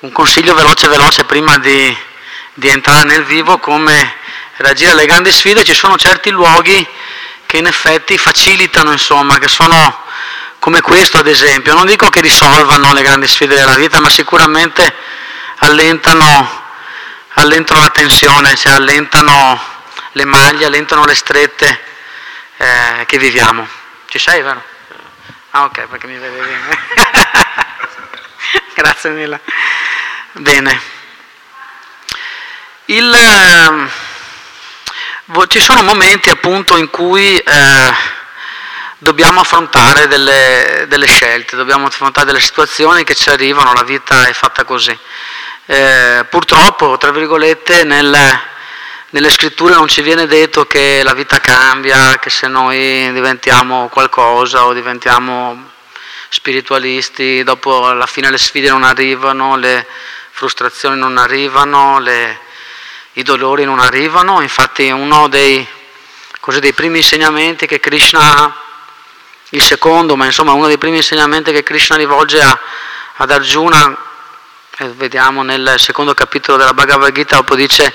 [0.00, 1.96] un consiglio veloce veloce prima di,
[2.54, 4.16] di entrare nel vivo, come
[4.56, 6.86] reagire alle grandi sfide, ci sono certi luoghi
[7.44, 10.04] che in effetti facilitano, insomma, che sono
[10.58, 11.74] come questo ad esempio.
[11.74, 14.94] Non dico che risolvano le grandi sfide della vita, ma sicuramente
[15.56, 16.62] allentano,
[17.34, 19.60] allentano la tensione, cioè allentano
[20.12, 21.80] le maglie, allentano le strette
[22.56, 23.68] eh, che viviamo.
[24.06, 24.62] Ci sei, vero?
[25.50, 26.56] Ah ok, perché mi vedevi.
[28.74, 29.40] Grazie mille.
[30.32, 30.80] Bene.
[32.84, 33.88] Il, eh,
[35.48, 37.94] ci sono momenti appunto in cui eh,
[38.98, 44.32] dobbiamo affrontare delle, delle, scelte, dobbiamo affrontare delle situazioni che ci arrivano, la vita è
[44.32, 44.96] fatta così.
[45.66, 48.40] Eh, purtroppo, tra virgolette, nel,
[49.10, 54.64] nelle scritture non ci viene detto che la vita cambia, che se noi diventiamo qualcosa
[54.64, 55.70] o diventiamo
[56.28, 59.84] spiritualisti, dopo alla fine le sfide non arrivano, le
[60.40, 62.40] frustrazioni non arrivano, le,
[63.12, 64.40] i dolori non arrivano.
[64.40, 65.66] Infatti uno dei,
[66.40, 68.56] così, dei primi insegnamenti che Krishna,
[69.50, 72.58] il secondo, ma insomma uno dei primi insegnamenti che Krishna rivolge a,
[73.16, 73.94] ad Arjuna,
[74.78, 77.92] eh, vediamo nel secondo capitolo della Bhagavad Gita, dopo dice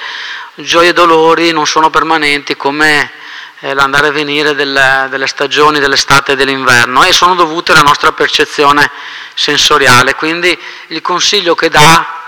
[0.54, 3.12] gioie e dolori non sono permanenti come
[3.62, 8.12] eh, l'andare e venire del, delle stagioni, dell'estate e dell'inverno e sono dovute alla nostra
[8.12, 8.92] percezione
[9.34, 10.14] sensoriale.
[10.14, 10.56] Quindi
[10.90, 12.22] il consiglio che dà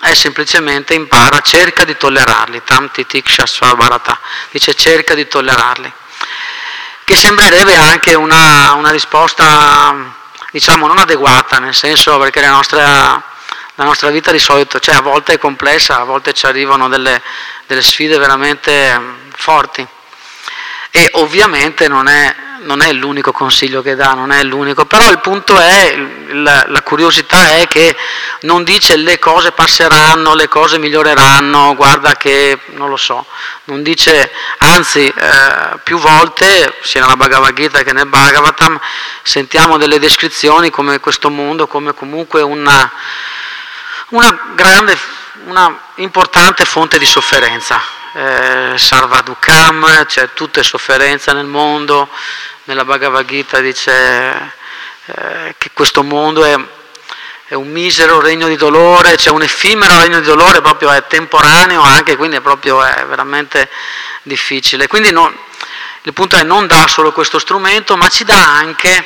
[0.00, 4.18] è semplicemente impara, cerca di tollerarli, tam titiksha svarvarata,
[4.50, 5.92] dice cerca di tollerarli,
[7.04, 10.18] che sembrerebbe anche una, una risposta
[10.50, 13.22] diciamo non adeguata, nel senso perché la nostra
[13.80, 17.22] la nostra vita di solito, cioè a volte è complessa, a volte ci arrivano delle,
[17.66, 19.00] delle sfide veramente
[19.34, 19.86] forti.
[20.90, 25.18] E ovviamente non è, non è, l'unico consiglio che dà, non è l'unico, però il
[25.20, 25.96] punto è,
[26.28, 27.96] la, la, curiosità è che
[28.42, 33.26] non dice le cose passeranno, le cose miglioreranno, guarda che non lo so,
[33.64, 38.78] non dice, anzi eh, più volte, sia nella Bhagavad Gita che nel Bhagavatam,
[39.22, 42.90] sentiamo delle descrizioni come questo mondo, come comunque una
[44.10, 44.98] una grande,
[45.44, 47.80] una importante fonte di sofferenza.
[48.12, 52.08] Eh, Sarvadukam, c'è tutta sofferenza nel mondo,
[52.70, 54.54] nella Bhagavad Gita dice
[55.06, 56.56] eh, che questo mondo è,
[57.46, 61.82] è, un misero regno di dolore, c'è un effimero regno di dolore, proprio è temporaneo
[61.82, 63.68] anche, quindi è proprio è veramente
[64.22, 64.86] difficile.
[64.86, 65.36] Quindi non,
[66.02, 69.04] il punto è non dà solo questo strumento, ma ci dà anche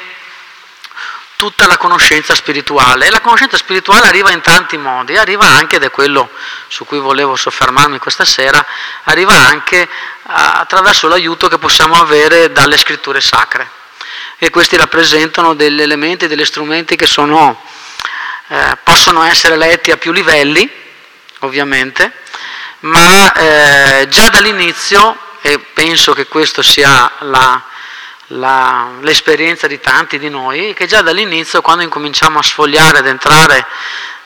[1.36, 5.84] tutta la conoscenza spirituale e la conoscenza spirituale arriva in tanti modi, arriva anche, ed
[5.84, 6.30] è quello
[6.68, 8.64] su cui volevo soffermarmi questa sera,
[9.04, 9.88] arriva anche
[10.26, 13.68] attraverso l'aiuto che possiamo avere dalle scritture sacre.
[14.38, 17.62] E questi rappresentano degli elementi, degli strumenti che sono,
[18.48, 20.70] eh, possono essere letti a più livelli,
[21.40, 22.12] ovviamente,
[22.80, 27.62] ma eh, già dall'inizio, e penso che questo sia la,
[28.28, 33.66] la, l'esperienza di tanti di noi che già dall'inizio, quando incominciamo a sfogliare ed entrare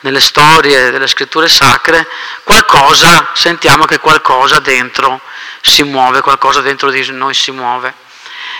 [0.01, 2.07] nelle storie delle scritture sacre,
[2.43, 5.21] qualcosa, sentiamo che qualcosa dentro
[5.61, 7.93] si muove, qualcosa dentro di noi si muove.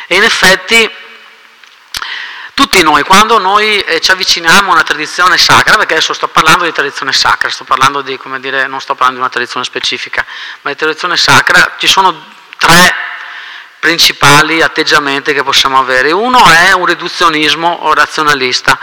[0.08, 0.90] E in effetti
[2.54, 6.66] tutti noi, quando noi eh, ci avviciniamo a una tradizione sacra, perché adesso sto parlando
[6.66, 10.26] di tradizione sacra, sto parlando di, come dire, non sto parlando di una tradizione specifica,
[10.62, 12.94] ma di tradizione sacra, ci sono tre
[13.80, 16.12] principali atteggiamenti che possiamo avere.
[16.12, 18.78] Uno è un riduzionismo razionalista,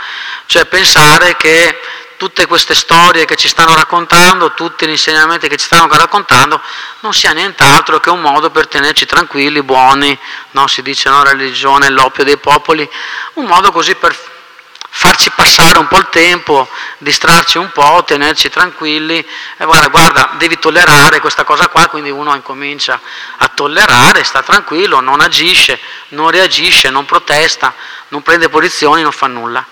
[0.47, 1.79] cioè pensare che
[2.17, 6.59] tutte queste storie che ci stanno raccontando, tutti gli insegnamenti che ci stanno raccontando,
[7.01, 10.17] non sia nient'altro che un modo per tenerci tranquilli, buoni,
[10.51, 10.67] no?
[10.67, 12.89] si dice no, religione, l'oppio dei popoli,
[13.33, 14.15] un modo così per
[14.89, 16.67] farci passare un po' il tempo,
[16.97, 19.23] distrarci un po', tenerci tranquilli
[19.57, 22.99] e guarda, guarda, devi tollerare questa cosa qua, quindi uno incomincia
[23.37, 25.79] a tollerare, sta tranquillo, non agisce,
[26.09, 27.75] non reagisce, non protesta,
[28.07, 29.63] non prende posizioni, non fa nulla.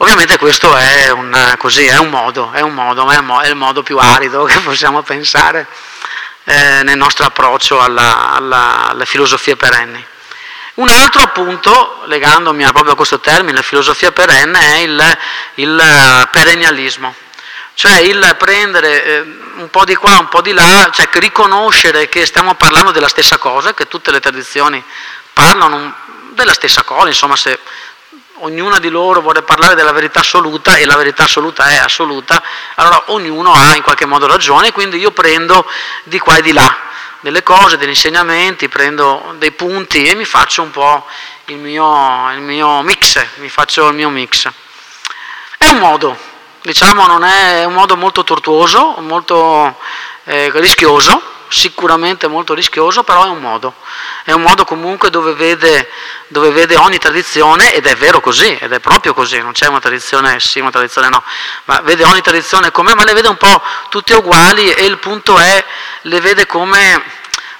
[0.00, 3.82] Ovviamente questo è un, così, è un modo, è un modo, ma è il modo
[3.82, 5.66] più arido che possiamo pensare
[6.44, 10.04] eh, nel nostro approccio alla, alla, alle filosofie perenni.
[10.74, 15.18] Un altro appunto, legandomi proprio a questo termine, la filosofia perenne, è il,
[15.54, 17.12] il eh, perennialismo,
[17.74, 19.20] cioè il prendere eh,
[19.56, 23.38] un po' di qua, un po' di là, cioè riconoscere che stiamo parlando della stessa
[23.38, 24.80] cosa, che tutte le tradizioni
[25.32, 25.92] parlano
[26.34, 27.58] della stessa cosa, insomma se
[28.40, 32.42] ognuna di loro vuole parlare della verità assoluta e la verità assoluta è assoluta,
[32.76, 35.66] allora ognuno ha in qualche modo ragione, quindi io prendo
[36.04, 36.86] di qua e di là
[37.20, 41.06] delle cose, degli insegnamenti, prendo dei punti e mi faccio un po'
[41.46, 44.48] il mio, il mio mix, mi faccio il mio mix.
[45.56, 46.16] È un modo,
[46.62, 49.76] diciamo non è un modo molto tortuoso, molto
[50.24, 53.74] eh, rischioso, sicuramente molto rischioso, però è un modo,
[54.24, 55.88] è un modo comunque dove vede,
[56.28, 59.80] dove vede, ogni tradizione, ed è vero così, ed è proprio così, non c'è una
[59.80, 61.22] tradizione sì, una tradizione no,
[61.64, 65.38] ma vede ogni tradizione come, ma le vede un po' tutte uguali e il punto
[65.38, 65.64] è,
[66.02, 67.02] le vede come,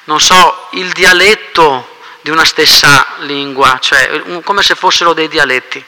[0.05, 5.85] non so, il dialetto di una stessa lingua, cioè come se fossero dei dialetti.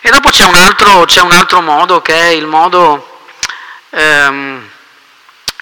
[0.00, 3.18] E dopo c'è un altro, c'è un altro modo che è il modo...
[3.90, 4.70] Ehm,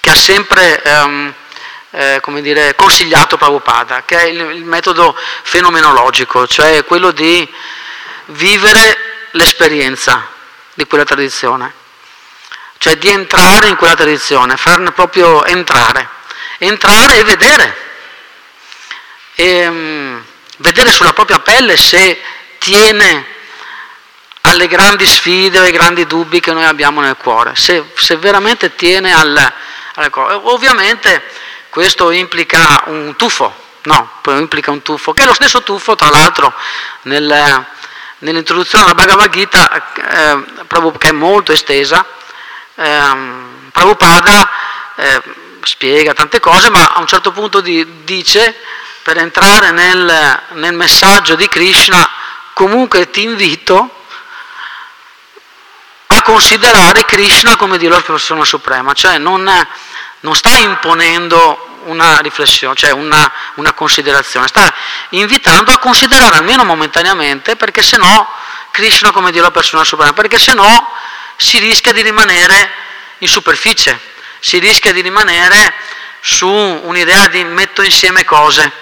[0.04, 1.34] che ha sempre ehm,
[1.92, 7.50] eh, dire, consigliato Prabhupada, che è il, il metodo fenomenologico, cioè quello di
[8.26, 10.28] vivere l'esperienza
[10.74, 11.72] di quella tradizione,
[12.76, 16.06] cioè di entrare in quella tradizione, farne proprio entrare,
[16.58, 17.76] entrare e vedere,
[19.36, 20.24] e, um,
[20.58, 22.20] vedere sulla propria pelle se
[22.58, 23.32] tiene
[24.42, 29.14] alle grandi sfide ai grandi dubbi che noi abbiamo nel cuore, se, se veramente tiene
[29.14, 29.52] al,
[29.96, 31.22] Ovviamente
[31.70, 36.52] questo implica un tuffo, no, implica un tuffo, che è lo stesso tuffo, tra l'altro,
[37.02, 37.66] nel,
[38.18, 40.44] nell'introduzione alla Bhagavad Gita, eh,
[40.98, 42.04] che è molto estesa,
[42.74, 44.50] eh, Prabhupada
[44.96, 45.22] eh,
[45.62, 48.54] spiega tante cose, ma a un certo punto di, dice,
[49.02, 52.08] per entrare nel, nel messaggio di Krishna,
[52.52, 54.03] comunque ti invito
[56.24, 59.44] considerare Krishna come Dio la persona suprema, cioè non,
[60.20, 64.72] non sta imponendo una riflessione, cioè una, una, considerazione, sta
[65.10, 68.26] invitando a considerare almeno momentaneamente, perché se no
[68.70, 70.88] Krishna come Dio la persona suprema, perché se no
[71.36, 72.72] si rischia di rimanere
[73.18, 74.00] in superficie,
[74.40, 75.74] si rischia di rimanere
[76.20, 78.72] su un'idea di metto insieme cose,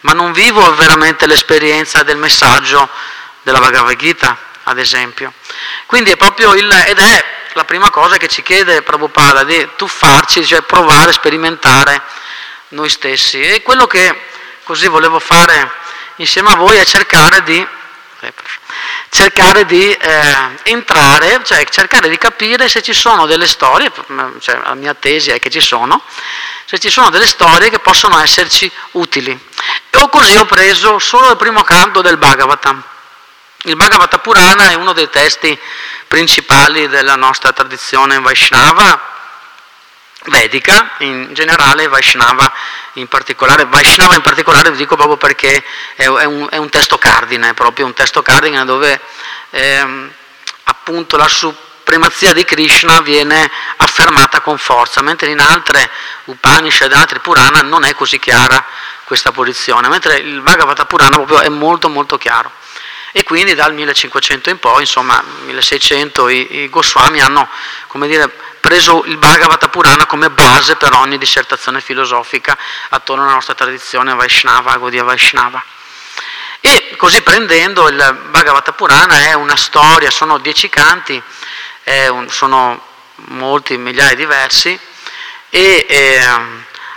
[0.00, 2.88] ma non vivo veramente l'esperienza del messaggio
[3.42, 5.32] della Bhagavad Gita ad esempio.
[5.88, 7.24] Quindi è proprio il, ed è
[7.54, 12.02] la prima cosa che ci chiede Prabhupada, di tuffarci, cioè provare, sperimentare
[12.68, 13.40] noi stessi.
[13.40, 14.14] E quello che
[14.64, 15.70] così volevo fare
[16.16, 17.66] insieme a voi è cercare di,
[19.08, 23.90] cercare di eh, entrare, cioè cercare di capire se ci sono delle storie,
[24.40, 26.02] cioè la mia tesi è che ci sono,
[26.66, 29.30] se ci sono delle storie che possono esserci utili.
[29.88, 32.82] E così ho preso solo il primo canto del Bhagavatam
[33.62, 35.58] il Bhagavata Purana è uno dei testi
[36.06, 39.16] principali della nostra tradizione Vaishnava,
[40.26, 42.52] vedica, in generale Vaishnava
[42.94, 43.64] in particolare.
[43.66, 45.64] Vaishnava in particolare vi dico proprio perché
[45.96, 49.00] è, un, è un testo cardine, proprio un testo cardine dove
[49.50, 50.12] ehm,
[50.64, 55.90] appunto la supremazia di Krishna viene affermata con forza, mentre in altre
[56.24, 58.64] Upanishad, in altri Purana non è così chiara
[59.02, 62.52] questa posizione, mentre il Bhagavata Purana proprio è molto molto chiaro.
[63.12, 67.48] E quindi dal 1500 in poi, insomma 1600, i, i Goswami hanno
[68.06, 68.28] dire,
[68.60, 72.56] preso il Bhagavata Purana come base per ogni dissertazione filosofica
[72.90, 75.64] attorno alla nostra tradizione Vaishnava, Gaudiya Vaishnava.
[76.60, 81.22] E così prendendo il Bhagavata Purana è una storia, sono dieci canti,
[82.10, 82.84] un, sono
[83.26, 84.78] molti migliaia di versi
[85.50, 86.26] e eh,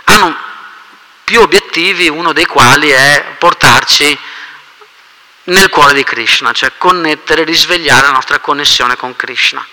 [0.04, 0.36] hanno
[1.24, 4.18] più obiettivi, uno dei quali è portarci
[5.44, 9.64] nel cuore di Krishna, cioè connettere, risvegliare la nostra connessione con Krishna.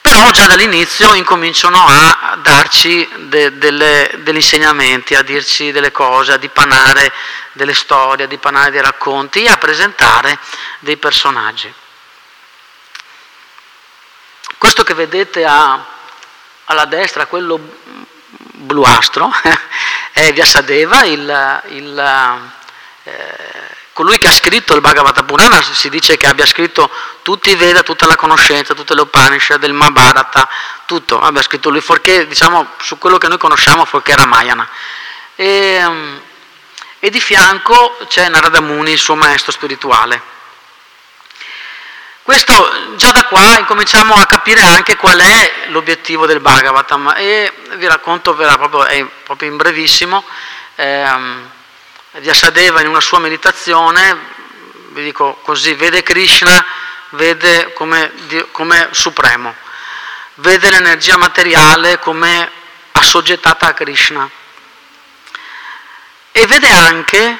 [0.00, 6.36] Però già dall'inizio incominciano a darci de, delle, degli insegnamenti, a dirci delle cose, a
[6.36, 7.12] dipanare
[7.52, 10.38] delle storie, a dipanare dei racconti e a presentare
[10.80, 11.72] dei personaggi.
[14.56, 15.84] Questo che vedete a,
[16.64, 17.58] alla destra, quello
[18.24, 19.30] bluastro,
[20.12, 22.52] è Vyasadeva, il, il
[23.04, 26.90] eh, colui che ha scritto il Bhagavata Purana si dice che abbia scritto
[27.20, 30.48] tutti i Veda, tutta la conoscenza, tutte le Upanishad, del Mahabharata,
[30.86, 34.66] tutto, abbia scritto lui, forché, diciamo, su quello che noi conosciamo, forché Ramayana.
[35.34, 36.20] E, ehm,
[36.98, 40.22] e di fianco c'è Narada Muni, il suo maestro spirituale.
[42.22, 47.86] Questo, già da qua incominciamo a capire anche qual è l'obiettivo del Bhagavatam e vi
[47.86, 50.24] racconto, proprio, proprio in brevissimo,
[50.76, 51.50] ehm,
[52.12, 54.18] Vyasadeva in una sua meditazione,
[54.88, 56.64] vi dico così, vede Krishna,
[57.10, 58.12] vede come,
[58.50, 59.54] come supremo,
[60.34, 62.50] vede l'energia materiale come
[62.92, 64.28] assoggettata a Krishna
[66.32, 67.38] e vede anche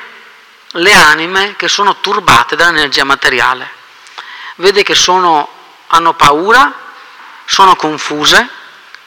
[0.74, 3.68] le anime che sono turbate dall'energia materiale,
[4.56, 5.48] vede che sono,
[5.88, 6.72] hanno paura,
[7.44, 8.48] sono confuse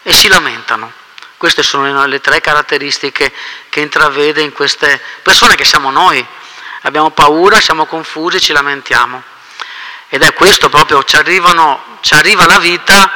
[0.03, 1.01] e si lamentano.
[1.43, 3.29] Queste sono le tre caratteristiche
[3.67, 6.25] che intravede in queste persone che siamo noi.
[6.83, 9.21] Abbiamo paura, siamo confusi, ci lamentiamo.
[10.07, 13.12] Ed è questo proprio, ci arrivano ci arriva la vita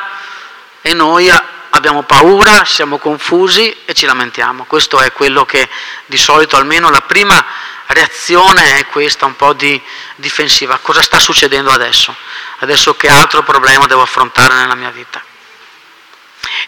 [0.81, 1.31] e noi
[1.69, 4.65] abbiamo paura, siamo confusi e ci lamentiamo.
[4.65, 5.69] Questo è quello che
[6.05, 7.41] di solito almeno la prima
[7.85, 9.81] reazione è questa un po' di
[10.17, 10.79] difensiva.
[10.79, 12.13] Cosa sta succedendo adesso?
[12.57, 15.26] Adesso che altro problema devo affrontare nella mia vita?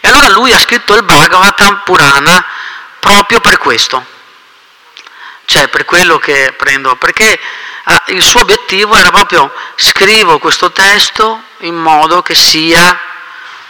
[0.00, 2.44] E allora lui ha scritto il Bhagavatam Purana
[3.00, 4.04] proprio per questo,
[5.46, 7.38] cioè per quello che prendo, perché
[7.84, 12.98] ah, il suo obiettivo era proprio scrivo questo testo in modo che sia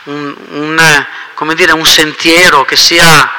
[0.04, 3.32] un, un, dire, un sentiero, che sia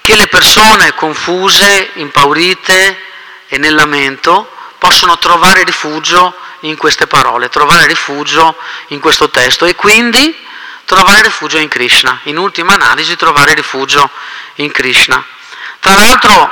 [0.00, 3.02] che le persone confuse, impaurite
[3.48, 6.32] e nel lamento possono trovare rifugio
[6.68, 8.56] in queste parole, trovare rifugio
[8.88, 10.44] in questo testo e quindi
[10.84, 14.08] trovare rifugio in Krishna, in ultima analisi trovare rifugio
[14.56, 15.24] in Krishna.
[15.80, 16.50] Tra l'altro,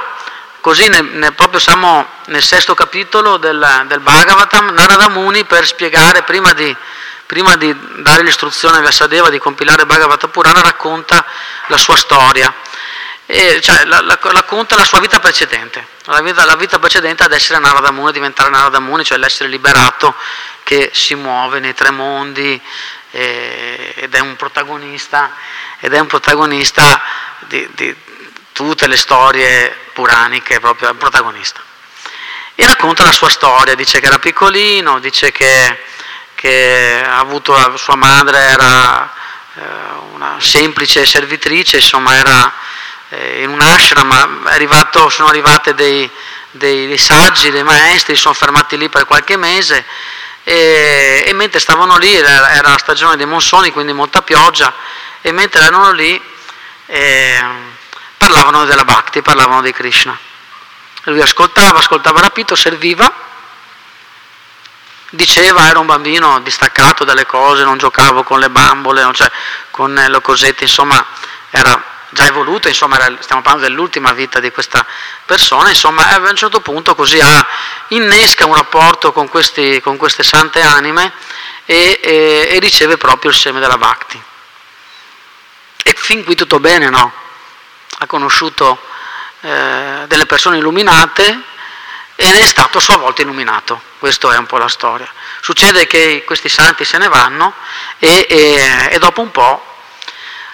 [0.61, 6.23] così ne, ne proprio siamo nel sesto capitolo del, del Bhagavatam, Narada Muni per spiegare,
[6.23, 6.75] prima di,
[7.27, 11.25] prima di dare l'istruzione a Vyasadeva di compilare Bhagavata Purana, racconta
[11.69, 12.53] la sua storia
[13.27, 17.33] e, cioè, la, la, racconta la sua vita precedente, la vita, la vita precedente ad
[17.33, 20.15] essere Narada Muni, diventare Narada Muni, cioè l'essere liberato
[20.63, 22.61] che si muove nei tre mondi
[23.13, 25.33] eh, ed è un protagonista,
[25.79, 27.01] è un protagonista
[27.41, 27.97] di, di
[28.53, 31.61] tutte le storie puraniche, proprio un protagonista.
[32.55, 35.83] E racconta la sua storia, dice che era piccolino, dice che,
[36.35, 39.13] che ha avuto sua madre era
[39.55, 39.63] eh,
[40.13, 42.53] una semplice servitrice, insomma era
[43.11, 46.11] eh, in un ashram, arrivato, sono arrivate dei,
[46.51, 49.85] dei, dei, saggi, dei maestri, sono fermati lì per qualche mese
[50.45, 54.73] e, e mentre stavano lì, era, era, la stagione dei monsoni, quindi molta pioggia,
[55.23, 56.21] e mentre erano lì
[56.87, 57.45] eh,
[58.17, 60.17] parlavano della Bhakti, parlavano di Krishna.
[61.05, 63.13] Lui ascoltava, ascoltava rapito, serviva,
[65.11, 69.31] diceva era un bambino distaccato dalle cose, non giocavo con le bambole, cioè
[69.71, 71.05] con le cosette, insomma
[71.51, 74.87] era già evoluto, insomma stiamo parlando dell'ultima vita di questa
[75.27, 77.47] persona, insomma a un certo punto così ha,
[77.89, 81.13] innesca un rapporto con, questi, con queste sante anime
[81.67, 84.23] e, e, e, riceve proprio il seme della Bhakti.
[85.83, 87.13] E fin qui tutto bene, no?
[87.99, 88.81] Ha conosciuto
[89.41, 91.43] eh, delle persone illuminate
[92.15, 95.13] e ne è stato a sua volta illuminato, questa è un po' la storia.
[95.41, 97.53] Succede che questi santi se ne vanno
[97.99, 98.25] e,
[98.89, 99.74] e dopo un po'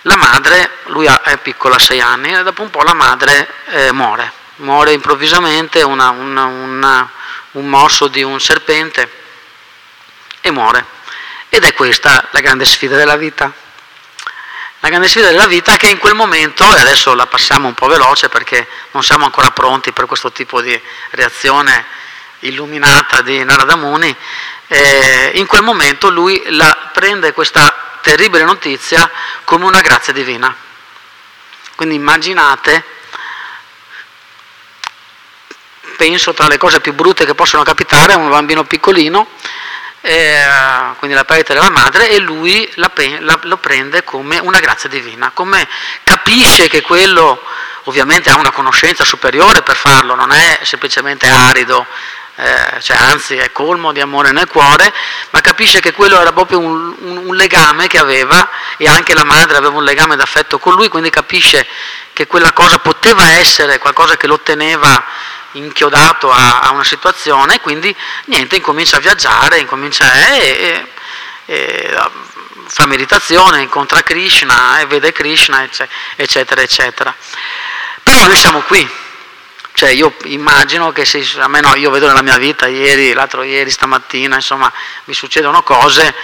[0.05, 4.33] La madre, lui è piccola, sei anni, e dopo un po' la madre eh, muore,
[4.57, 7.11] muore improvvisamente, una, una, una,
[7.53, 9.11] un morso di un serpente
[10.41, 10.87] e muore.
[11.51, 13.53] Ed è questa la grande sfida della vita.
[14.79, 17.75] La grande sfida della vita è che in quel momento, e adesso la passiamo un
[17.75, 20.81] po' veloce perché non siamo ancora pronti per questo tipo di
[21.11, 21.85] reazione
[22.41, 24.17] illuminata di Narada Muni,
[24.67, 29.11] eh, in quel momento lui la, prende questa terribile notizia
[29.45, 30.55] come una grazia divina.
[31.77, 32.85] Quindi immaginate,
[35.97, 39.29] penso tra le cose più brutte che possono capitare a un bambino piccolino,
[40.03, 40.45] eh,
[40.99, 42.91] quindi la perdita della madre, e lui la,
[43.21, 45.67] la, lo prende come una grazia divina, come
[46.03, 47.43] capisce che quello
[47.85, 51.87] ovviamente ha una conoscenza superiore per farlo, non è semplicemente arido,
[52.41, 54.93] eh, cioè anzi è colmo di amore nel cuore,
[55.31, 59.25] ma capisce che quello era proprio un, un, un, legame che aveva e anche la
[59.25, 61.67] madre aveva un legame d'affetto con lui, quindi capisce
[62.13, 65.05] che quella cosa poteva essere qualcosa che lo teneva
[65.53, 67.95] inchiodato a, a una situazione e quindi
[68.27, 70.35] niente, incomincia a viaggiare, incomincia a...
[70.35, 70.87] Eh,
[71.47, 71.99] eh,
[72.69, 75.69] fa meditazione, incontra Krishna e vede Krishna,
[76.15, 77.13] eccetera, eccetera.
[78.03, 78.89] Però noi siamo qui,
[79.81, 83.43] cioè io immagino che se, a me no, io vedo nella mia vita, ieri, l'altro
[83.43, 84.71] ieri, stamattina, insomma,
[85.05, 86.15] mi succedono cose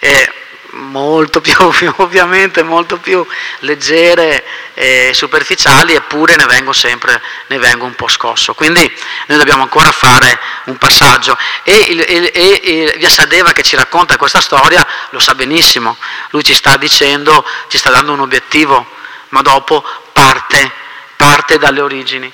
[0.00, 0.30] eh,
[0.72, 1.56] molto più,
[1.96, 3.26] ovviamente, molto più
[3.60, 4.44] leggere
[4.74, 8.52] e superficiali, eppure ne vengo sempre, ne vengo un po' scosso.
[8.52, 8.80] Quindi
[9.28, 11.38] noi dobbiamo ancora fare un passaggio.
[11.62, 15.96] E, il, e, e Vyasadeva che ci racconta questa storia lo sa benissimo,
[16.32, 18.86] lui ci sta dicendo, ci sta dando un obiettivo,
[19.30, 19.82] ma dopo
[20.12, 20.70] parte,
[21.16, 22.30] parte dalle origini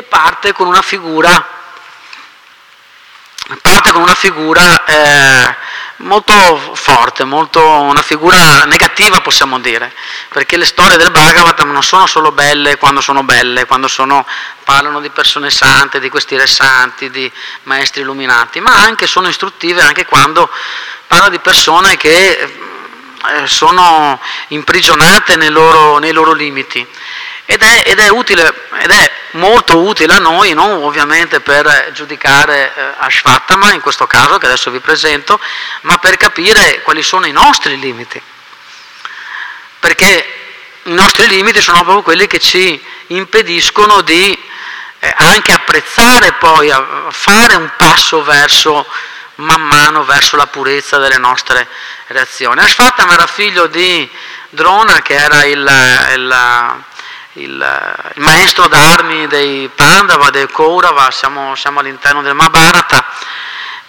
[0.00, 1.46] e parte con una figura,
[3.92, 5.54] con una figura eh,
[5.98, 6.32] molto
[6.74, 9.92] forte, molto, una figura negativa possiamo dire,
[10.30, 14.26] perché le storie del Bhagavatam non sono solo belle quando sono belle, quando sono,
[14.64, 17.30] parlano di persone sante, di questi re santi, di
[17.64, 20.48] maestri illuminati, ma anche sono istruttive anche quando
[21.06, 26.86] parla di persone che eh, sono imprigionate nei loro, nei loro limiti.
[27.50, 32.72] Ed è, ed è utile, ed è molto utile a noi, non ovviamente per giudicare
[32.72, 35.40] eh, Ashvatama in questo caso che adesso vi presento,
[35.80, 38.22] ma per capire quali sono i nostri limiti.
[39.80, 40.34] Perché
[40.84, 44.40] i nostri limiti sono proprio quelli che ci impediscono di
[45.00, 48.86] eh, anche apprezzare poi, a fare un passo verso,
[49.36, 51.66] man mano, verso la purezza delle nostre
[52.06, 52.60] reazioni.
[52.60, 54.08] Ashvatthama era figlio di
[54.50, 55.68] Drona, che era il,
[56.14, 56.84] il,
[57.34, 63.04] il, il maestro d'armi dei Pandava, dei Kaurava, siamo, siamo all'interno del Mahabharata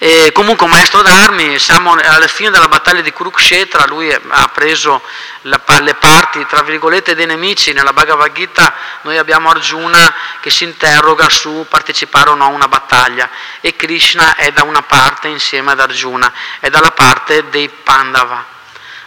[0.04, 5.00] e comunque un maestro d'armi, siamo alla fine della battaglia di Kurukshetra, lui ha preso
[5.42, 7.72] la, le parti, tra virgolette, dei nemici.
[7.72, 12.68] Nella Bhagavad Gita noi abbiamo Arjuna che si interroga su partecipare o no a una
[12.68, 13.30] battaglia
[13.62, 18.44] e Krishna è da una parte insieme ad Arjuna, è dalla parte dei Pandava,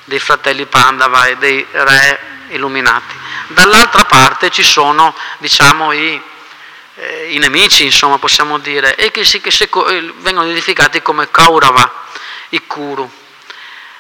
[0.05, 3.24] dei fratelli Pandava e dei re illuminati.
[3.49, 6.23] Dall'altra parte ci sono, diciamo, i
[6.97, 11.31] eh, i nemici, insomma, possiamo dire, e che, si, che si, eh, vengono identificati come
[11.31, 12.03] Kaurava,
[12.51, 13.11] i Kuru.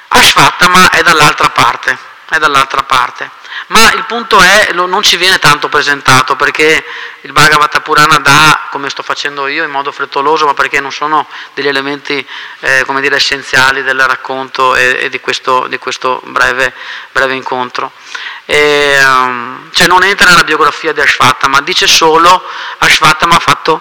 [0.08, 1.98] Ashvatthama è dall'altra parte,
[2.28, 3.28] è dall'altra parte.
[3.68, 6.84] Ma il punto è, non ci viene tanto presentato perché
[7.22, 11.26] il Bhagavata Purana dà, come sto facendo io, in modo frettoloso, ma perché non sono
[11.54, 12.24] degli elementi
[12.60, 16.74] eh, dire, essenziali del racconto e, e di questo, di questo breve,
[17.12, 17.92] breve, incontro.
[18.46, 22.44] E, um, cioè non entra nella biografia di Ashvatthama, dice solo
[22.78, 23.80] Ashvatthama ha fatto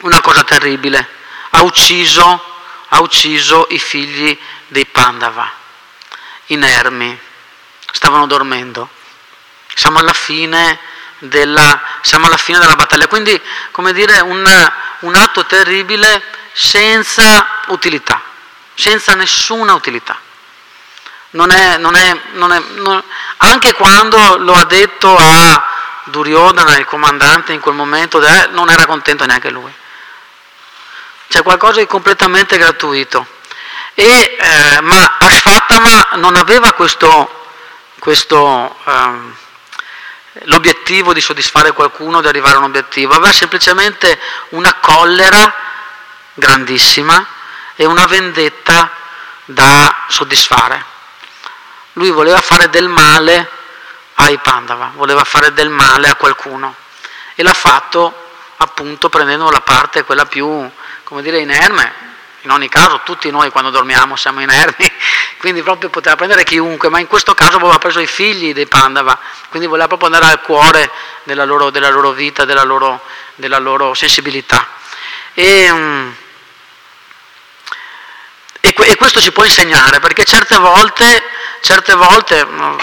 [0.00, 1.08] una cosa terribile,
[1.50, 2.42] ha ucciso,
[2.88, 4.38] ha ucciso i figli
[4.68, 5.50] dei Pandava,
[6.46, 7.18] inermi
[7.90, 8.88] stavano dormendo.
[9.74, 10.78] Siamo alla fine
[11.18, 16.22] della, alla fine della battaglia, quindi come dire un, un atto terribile
[16.52, 18.20] senza utilità,
[18.74, 20.18] senza nessuna utilità.
[21.34, 22.62] Non è, non è, non è,
[23.38, 25.64] anche quando lo ha detto a
[26.04, 29.72] Duryodhana, il comandante in quel momento, non era contento neanche lui.
[31.28, 33.26] C'è qualcosa di completamente gratuito.
[33.94, 37.42] E, eh, ma Ashvatthama non aveva questo
[38.04, 39.34] questo, ehm,
[40.42, 44.20] l'obiettivo di soddisfare qualcuno, di arrivare a un obiettivo, aveva semplicemente
[44.50, 45.54] una collera
[46.34, 47.26] grandissima
[47.74, 48.90] e una vendetta
[49.46, 50.84] da soddisfare.
[51.94, 53.48] Lui voleva fare del male
[54.14, 56.74] ai Pandava, voleva fare del male a qualcuno.
[57.34, 58.22] E l'ha fatto
[58.58, 60.70] appunto prendendo la parte quella più,
[61.02, 64.92] come dire, inerme, in ogni caso tutti noi quando dormiamo siamo inermi,
[65.38, 69.18] quindi proprio poteva prendere chiunque, ma in questo caso aveva preso i figli dei Pandava,
[69.48, 70.90] quindi voleva proprio andare al cuore
[71.24, 73.00] della loro, della loro vita, della loro,
[73.36, 74.68] della loro sensibilità.
[75.34, 76.10] E, mm,
[78.60, 81.22] e, e, questo ci può insegnare, perché certe volte,
[81.64, 82.76] certe volte mm,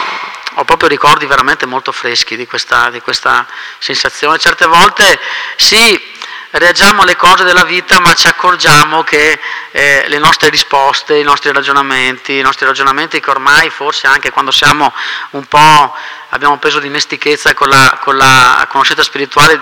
[0.56, 3.46] ho proprio ricordi veramente molto freschi di questa, di questa
[3.78, 5.20] sensazione, certe volte
[5.56, 6.02] sì,
[6.50, 9.40] reagiamo alle cose della vita ma ci accorgiamo che
[9.70, 14.50] eh, le nostre risposte, i nostri ragionamenti, i nostri ragionamenti che ormai forse anche quando
[14.50, 14.92] siamo
[15.32, 15.96] un po',
[16.30, 19.62] abbiamo preso dimestichezza con la, con la conoscenza spirituale,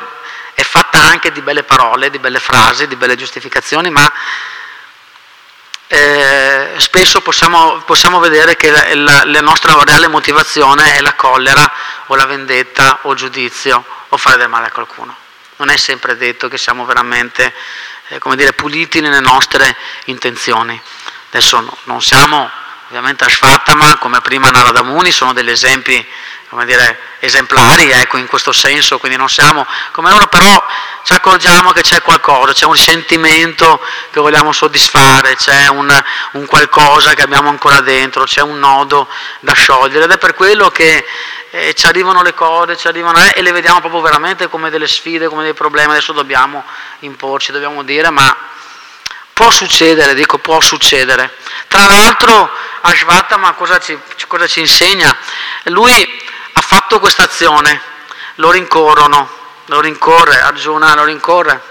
[0.53, 4.09] è fatta anche di belle parole, di belle frasi, di belle giustificazioni, ma
[5.91, 11.71] eh, spesso possiamo, possiamo, vedere che la, la, la nostra reale motivazione è la collera
[12.07, 15.27] o la vendetta o il giudizio o fare del male a qualcuno
[15.59, 17.53] non è sempre detto che siamo veramente
[18.07, 19.75] eh, dire, puliti nelle nostre
[20.05, 20.79] intenzioni.
[21.29, 22.49] Adesso no, non siamo
[22.89, 26.05] ovviamente Ashvatthama come prima Narada Muni, sono degli esempi
[26.65, 30.65] dire, esemplari ecco, in questo senso, quindi non siamo come loro, però
[31.03, 37.13] ci accorgiamo che c'è qualcosa, c'è un sentimento che vogliamo soddisfare, c'è un, un qualcosa
[37.13, 39.07] che abbiamo ancora dentro, c'è un nodo
[39.41, 41.05] da sciogliere ed è per quello che
[41.51, 44.87] eh, ci arrivano le cose, ci arrivano, eh, e le vediamo proprio veramente come delle
[44.87, 46.63] sfide, come dei problemi, adesso dobbiamo
[47.01, 48.35] imporci, dobbiamo dire, ma
[49.31, 51.35] può succedere, dico può succedere.
[51.67, 55.15] Tra l'altro Ashvatthama cosa ci, cosa ci insegna?
[55.63, 57.81] Lui ha fatto questa azione,
[58.35, 59.29] lo rincorrono,
[59.65, 61.61] lo rincorre, Arjuna lo rincorre.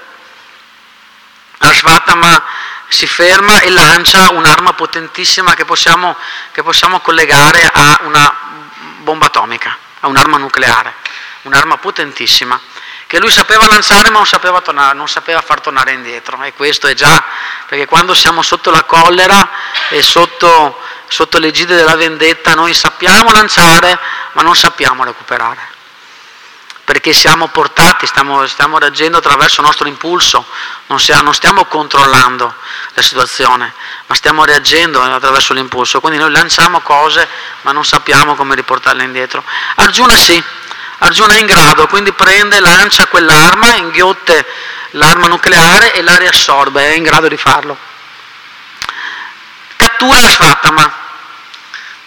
[1.59, 2.45] Ashvatthama
[2.89, 6.17] si ferma e lancia un'arma potentissima che possiamo,
[6.53, 8.35] che possiamo collegare a una
[8.99, 10.95] bomba atomica, a un'arma nucleare,
[11.43, 12.59] un'arma potentissima,
[13.09, 16.41] che lui sapeva lanciare ma non sapeva, tornare, non sapeva far tornare indietro.
[16.43, 17.25] E questo è già,
[17.67, 19.49] perché quando siamo sotto la collera
[19.89, 23.99] e sotto, sotto l'egide della vendetta, noi sappiamo lanciare
[24.33, 25.77] ma non sappiamo recuperare
[26.89, 30.43] perché siamo portati, stiamo, stiamo reagendo attraverso il nostro impulso,
[30.87, 32.55] non, stiamo, non stiamo controllando
[32.95, 33.75] la situazione,
[34.07, 37.29] ma stiamo reagendo attraverso l'impulso, quindi noi lanciamo cose
[37.61, 39.45] ma non sappiamo come riportarle indietro.
[39.75, 40.43] Arjuna sì,
[40.99, 44.45] Arjuna è in grado, quindi prende, lancia quell'arma, inghiotte
[44.93, 47.77] l'arma nucleare e la riassorbe, è in grado di farlo.
[49.77, 51.07] Cattura Ashvatthama.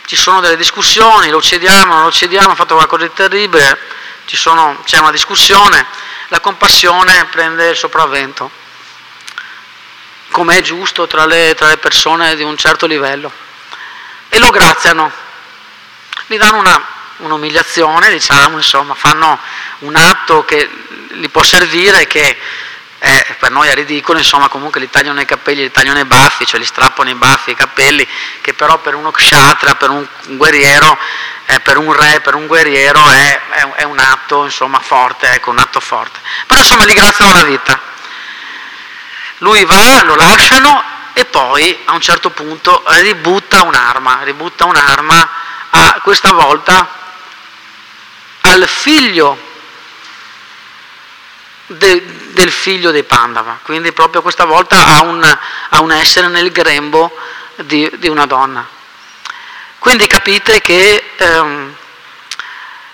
[0.05, 3.79] Ci sono delle discussioni, lo cediamo, non lo cediamo, ha fatto qualcosa di terribile,
[4.25, 5.85] sono, c'è una discussione,
[6.27, 8.51] la compassione prende il sopravvento,
[10.31, 13.31] come è giusto tra le, tra le persone di un certo livello.
[14.27, 15.09] E lo graziano,
[16.27, 16.85] gli danno una,
[17.21, 19.39] un'umiliazione, diciamo, insomma, fanno
[19.79, 20.69] un atto che
[21.13, 22.37] gli può servire, che
[23.03, 26.45] eh, per noi è ridicolo, insomma comunque gli tagliano i capelli, gli tagliano i baffi,
[26.45, 28.07] cioè gli strappano i baffi, i capelli,
[28.41, 30.07] che però per uno kshatra, per un
[30.37, 30.95] guerriero,
[31.47, 35.49] eh, per un re, per un guerriero è, è, è un atto insomma forte, ecco,
[35.49, 36.19] un atto forte.
[36.45, 37.81] Però insomma gli graziano la vita.
[39.39, 45.29] Lui va, lo lasciano e poi a un certo punto ributta un'arma, ributta un'arma
[45.71, 46.99] a, questa volta
[48.41, 49.37] al figlio
[51.67, 55.23] de, del figlio dei Pandava, quindi proprio questa volta ha un,
[55.69, 57.15] ha un essere nel grembo
[57.55, 58.67] di, di, una donna.
[59.79, 61.75] Quindi capite che ehm,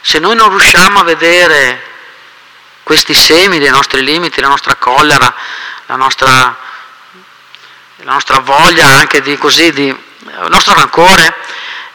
[0.01, 1.81] se noi non riusciamo a vedere
[2.83, 5.33] questi semi dei nostri limiti, la nostra collera,
[5.87, 6.57] la nostra,
[7.97, 11.35] la nostra voglia anche di così, di, il nostro rancore,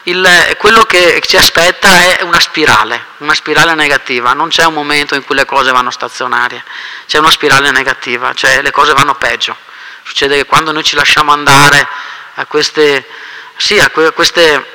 [0.03, 5.15] il, quello che ci aspetta è una spirale, una spirale negativa, non c'è un momento
[5.15, 6.63] in cui le cose vanno stazionarie,
[7.05, 9.55] c'è una spirale negativa, cioè le cose vanno peggio.
[10.03, 11.87] Succede che quando noi ci lasciamo andare
[12.35, 13.07] a queste,
[13.55, 14.65] sì, a queste,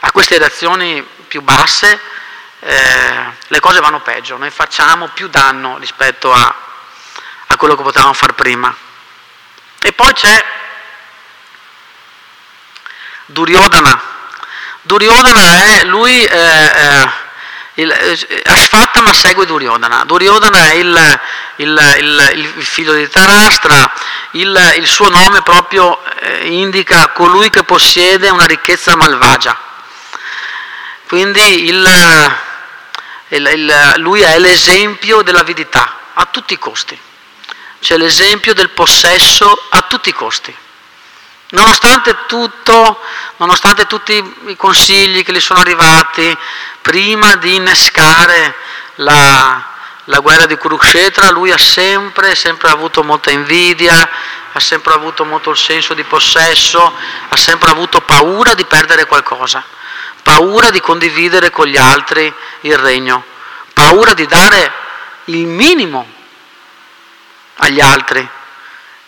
[0.00, 1.98] a queste reazioni più basse,
[2.60, 6.54] eh, le cose vanno peggio, noi facciamo più danno rispetto a,
[7.46, 8.74] a quello che potevamo fare prima.
[9.80, 10.44] E poi c'è
[13.26, 14.00] Duryodhana,
[14.84, 17.10] Duryodhana è lui, eh, eh,
[17.74, 21.20] il, eh, Ashvatthama segue Duryodhana, Duryodhana è il,
[21.56, 23.92] il, il, il figlio di Tarastra,
[24.32, 29.56] il, suo nome proprio eh, indica colui che possiede una ricchezza malvagia,
[31.06, 31.70] quindi
[33.98, 36.98] lui è l'esempio dell'avidità a tutti i costi,
[37.80, 40.56] c'è l'esempio del possesso a tutti i costi.
[41.52, 42.98] Nonostante tutto,
[43.42, 46.36] nonostante tutti i consigli che gli sono arrivati,
[46.80, 48.54] prima di innescare
[48.96, 49.66] la,
[50.04, 54.08] la guerra di Kurukshetra, lui ha sempre, sempre avuto molta invidia,
[54.52, 56.94] ha sempre avuto molto il senso di possesso,
[57.28, 59.64] ha sempre avuto paura di perdere qualcosa,
[60.22, 63.24] paura di condividere con gli altri il regno,
[63.74, 64.72] paura di dare
[65.24, 66.06] il minimo
[67.56, 68.28] agli altri.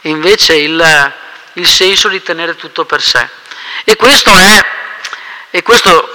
[0.03, 1.15] Invece il,
[1.53, 3.43] il senso di tenere tutto per sé.
[3.85, 4.65] E questo è,
[5.51, 6.09] e questo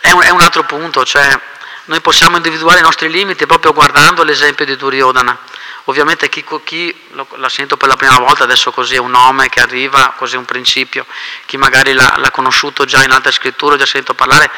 [0.00, 1.40] è, un, è un, altro punto, cioè
[1.86, 5.38] noi possiamo individuare i nostri limiti proprio guardando l'esempio di Duryodhana.
[5.84, 9.48] Ovviamente chi, chi lo, la sento per la prima volta, adesso così è un nome
[9.48, 11.06] che arriva, così è un principio,
[11.46, 14.50] chi magari l'ha, l'ha conosciuto già in altre scritture, già sento parlare,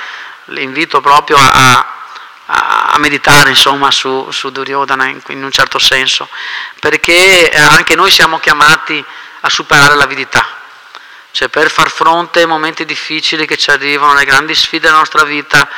[0.47, 1.87] l'invito proprio a,
[2.47, 6.29] a, a meditare insomma, su, su Duryodhana in, in, un certo senso,
[6.81, 9.05] perché eh, anche noi siamo chiamati
[9.43, 10.60] a superare l'avidità,
[11.33, 15.25] cioè per far fronte ai momenti difficili che ci arrivano, alle grandi sfide della nostra
[15.25, 15.69] vita,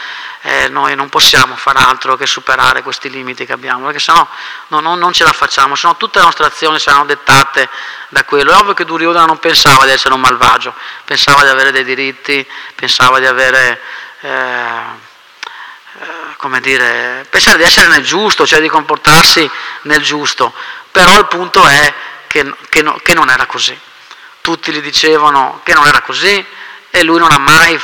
[0.43, 4.27] eh, noi non possiamo fare altro che superare questi limiti che abbiamo, perché sennò
[4.69, 7.69] no, no, non ce la facciamo, sennò tutte le nostre azioni saranno dettate
[8.09, 8.53] da quello.
[8.53, 12.47] È ovvio che Duryodhana non pensava di essere un malvagio, pensava di avere dei diritti,
[12.75, 13.81] pensava di avere...
[14.21, 15.11] Eh,
[16.01, 19.49] eh come dire, pensare di essere nel giusto, cioè di comportarsi
[19.83, 20.53] nel giusto,
[20.91, 21.95] però il punto è
[22.27, 23.79] che, che, no, che non era così.
[24.43, 26.45] Tutti gli dicevano che non era così
[26.91, 27.81] e lui non ha mai,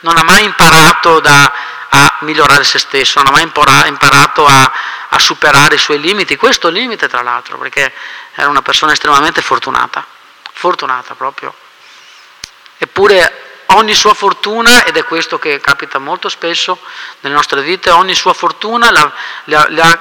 [0.00, 1.52] non ha mai imparato da,
[1.88, 3.42] a migliorare se stesso, non ha mai
[3.88, 4.72] imparato a,
[5.08, 7.92] a superare i suoi limiti, questo limite tra l'altro, perché
[8.34, 10.04] era una persona estremamente fortunata,
[10.52, 11.54] fortunata proprio.
[12.76, 16.78] Eppure ogni sua fortuna, ed è questo che capita molto spesso
[17.20, 19.12] nelle nostre vite, ogni sua fortuna le ha,
[19.68, 19.98] le ha,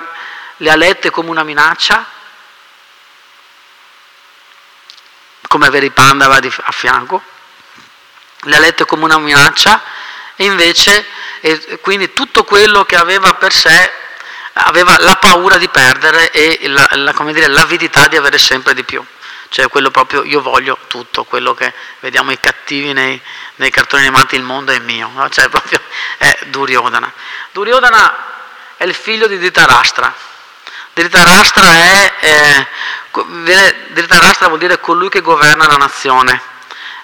[0.58, 2.18] le ha lette come una minaccia
[5.50, 7.24] come avere i Pandava a fianco,
[8.44, 9.82] le ha lette come una minaccia
[10.36, 11.04] e invece,
[11.42, 13.92] e quindi tutto quello che aveva per sé
[14.54, 19.04] aveva la paura di perdere e la, la, dire, l'avidità di avere sempre di più.
[19.50, 23.20] Cioè quello proprio, io voglio tutto, quello che vediamo i cattivi nei,
[23.56, 25.28] nei cartoni animati, il mondo è mio, no?
[25.30, 25.82] cioè proprio
[26.20, 27.12] è Duryodhana.
[27.54, 28.16] Duryodhana
[28.78, 30.14] è il figlio di Dhritarashtra.
[30.94, 32.68] Dhritarashtra è, eh,
[33.12, 36.42] Dhritarashtra vuol dire colui che governa la nazione.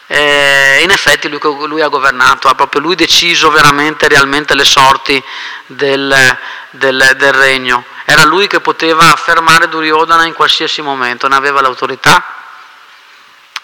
[0.07, 5.21] E in effetti lui, lui, ha governato, ha proprio lui deciso veramente, realmente le sorti
[5.65, 6.37] del,
[6.69, 7.83] del, del regno.
[8.05, 12.23] Era lui che poteva fermare Duryodhana in qualsiasi momento, ne aveva l'autorità,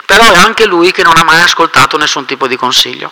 [0.04, 3.12] però è anche lui che non ha mai ascoltato nessun tipo di consiglio.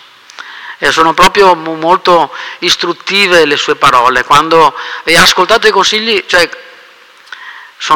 [0.79, 4.23] E sono proprio molto istruttive le sue parole.
[4.23, 6.49] Quando ha ascoltato i consigli, cioè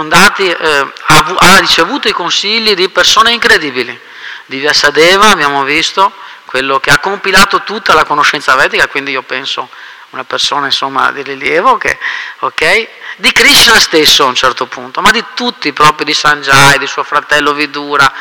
[0.07, 3.99] dati, eh, ha, ha, ricevuto i consigli di persone incredibili.
[4.45, 6.11] Di Vyasadeva abbiamo visto,
[6.45, 9.69] quello che ha compilato tutta la conoscenza vedica, quindi io penso
[10.11, 11.97] una persona insomma di rilievo, che,
[12.39, 12.87] ok?
[13.17, 17.03] Di Krishna stesso a un certo punto, ma di tutti, proprio di Sanjay, di suo
[17.03, 18.11] fratello Vidura,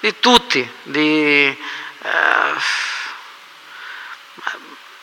[0.00, 1.46] di tutti, di...
[2.02, 2.96] Eh,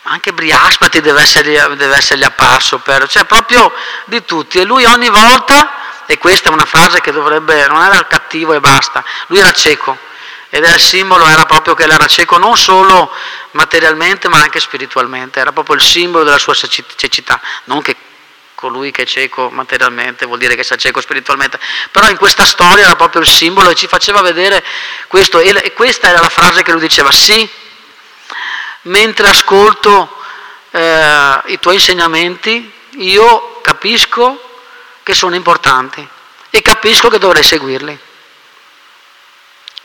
[0.08, 3.74] anche Briaspati deve essergli, deve essergli apparso, per, cioè proprio
[4.06, 4.60] di tutti.
[4.60, 8.60] E lui ogni volta, e questa è una frase che dovrebbe, non era cattivo e
[8.60, 9.98] basta, lui era cieco.
[10.50, 13.12] Ed il simbolo, era proprio che era cieco non solo
[13.52, 17.96] materialmente ma anche spiritualmente, era proprio il simbolo della sua cecità, non che
[18.56, 21.60] colui che è cieco materialmente vuol dire che sia cieco spiritualmente,
[21.91, 24.63] però in questa storia era proprio il simbolo e ci faceva vedere
[25.08, 25.39] questo.
[25.39, 27.48] E questa era la frase che lui diceva, sì,
[28.84, 30.15] mentre ascolto
[30.72, 34.55] eh, i tuoi insegnamenti, io capisco
[35.06, 36.06] che sono importanti
[36.50, 38.00] e capisco che dovrei seguirli.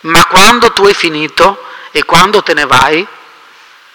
[0.01, 3.07] Ma quando tu hai finito e quando te ne vai,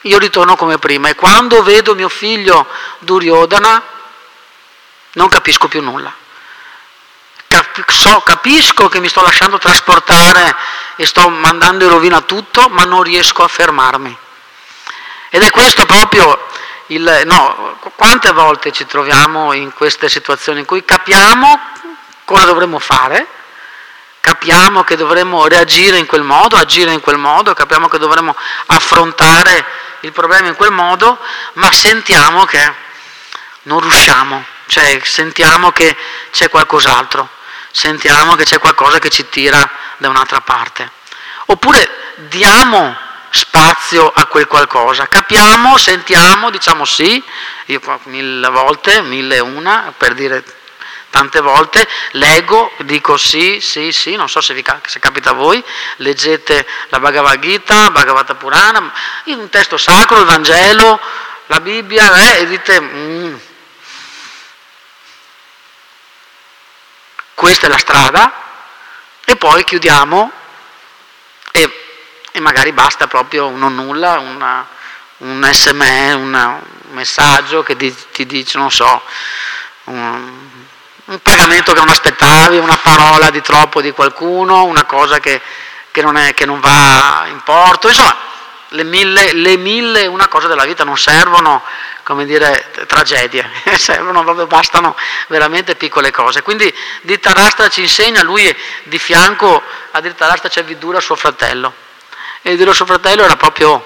[0.01, 2.67] io ritorno come prima e quando vedo mio figlio
[2.99, 3.81] Duryodhana
[5.13, 6.13] non capisco più nulla.
[7.47, 10.55] Cap- so, capisco che mi sto lasciando trasportare
[10.95, 14.15] e sto mandando in rovina tutto, ma non riesco a fermarmi.
[15.31, 16.53] Ed è questo proprio
[16.87, 17.21] il...
[17.25, 21.59] No, quante volte ci troviamo in queste situazioni in cui capiamo
[22.25, 23.27] cosa dovremmo fare,
[24.19, 28.35] capiamo che dovremmo reagire in quel modo, agire in quel modo, capiamo che dovremmo
[28.67, 29.63] affrontare
[30.01, 31.17] il problema in quel modo,
[31.53, 32.73] ma sentiamo che
[33.63, 35.95] non riusciamo, cioè sentiamo che
[36.31, 37.29] c'è qualcos'altro,
[37.71, 40.91] sentiamo che c'è qualcosa che ci tira da un'altra parte.
[41.47, 43.04] Oppure diamo
[43.35, 45.07] spazio a quel qualcosa.
[45.07, 47.21] Capiamo, sentiamo, diciamo sì,
[47.65, 50.43] io mille volte, mille e una, per dire
[51.09, 55.63] tante volte, leggo, dico sì, sì, sì, non so se, vi, se capita a voi,
[55.97, 58.91] leggete la Bhagavad Gita, Bhagavata Purana,
[59.25, 60.99] un testo sacro, il Vangelo,
[61.45, 63.35] la Bibbia, eh, e dite, mm,
[67.33, 68.33] questa è la strada,
[69.23, 70.43] e poi chiudiamo
[72.35, 74.67] e magari basta proprio un non nulla, una,
[75.19, 79.01] un sms, una, un messaggio che ti, ti dice, non so,
[79.85, 80.31] un,
[81.05, 85.41] un, pagamento che non aspettavi, una parola di troppo di qualcuno, una cosa che,
[85.91, 88.17] che, non, è, che non, va in porto, insomma,
[88.67, 91.63] le mille, le mille una cosa della vita non servono,
[92.03, 94.93] come dire, tragedie, servono proprio, bastano
[95.29, 96.41] veramente piccole cose.
[96.41, 101.83] Quindi Dhritarashtra ci insegna, lui di fianco a Dhritarashtra c'è Vidura, suo fratello
[102.47, 103.83] e dello suo fratello era proprio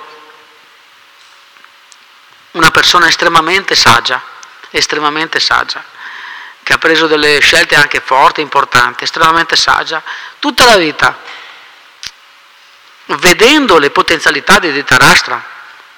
[2.52, 4.22] una persona estremamente saggia,
[4.72, 5.82] estremamente saggia,
[6.62, 10.04] che ha preso delle scelte anche forti, importanti, estremamente saggia,
[10.40, 11.18] tutta la vita,
[13.06, 15.44] vedendo le potenzialità di Dhritarashtra,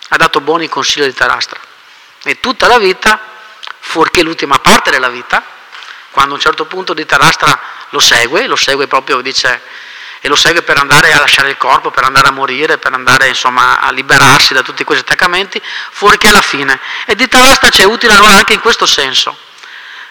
[0.10, 1.60] ha dato buoni consigli di Dhritarashtra.
[2.26, 3.19] E tutta la vita,
[3.80, 5.43] fuorché l'ultima parte della vita,
[6.12, 9.89] quando a un certo punto Dhritarashtra lo segue, lo segue proprio, dice
[10.23, 13.27] e lo segue per andare a lasciare il corpo, per andare a morire, per andare
[13.27, 16.79] insomma, a liberarsi da tutti questi attaccamenti, fuori che alla fine.
[17.05, 19.36] E di Tarasta ci è utile allora anche in questo senso,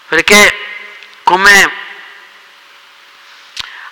[0.08, 0.52] perché
[1.22, 1.72] come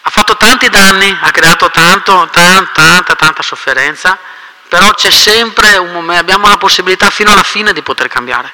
[0.02, 4.18] ha fatto tanti danni, ha creato tanto, tanta, tanta, tanta sofferenza,
[4.68, 8.52] però c'è sempre un momento, abbiamo la possibilità fino alla fine di poter cambiare,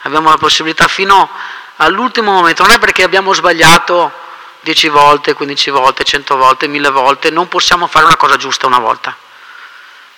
[0.00, 1.28] abbiamo la possibilità fino
[1.76, 4.28] all'ultimo momento, non è perché abbiamo sbagliato
[4.60, 8.78] 10 volte, 15 volte, 100 volte, 1000 volte, non possiamo fare una cosa giusta una
[8.78, 9.16] volta.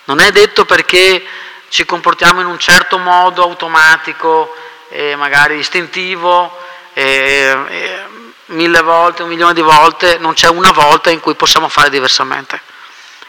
[0.05, 1.25] Non è detto perché
[1.69, 4.53] ci comportiamo in un certo modo automatico,
[4.89, 6.55] eh, magari istintivo,
[6.93, 8.03] eh, eh,
[8.47, 12.61] mille volte, un milione di volte, non c'è una volta in cui possiamo fare diversamente,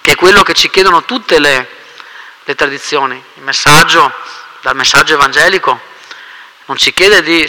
[0.01, 1.69] che è quello che ci chiedono tutte le,
[2.43, 3.23] le tradizioni.
[3.37, 4.13] Il messaggio,
[4.61, 5.81] dal messaggio evangelico,
[6.67, 7.47] non ci chiede di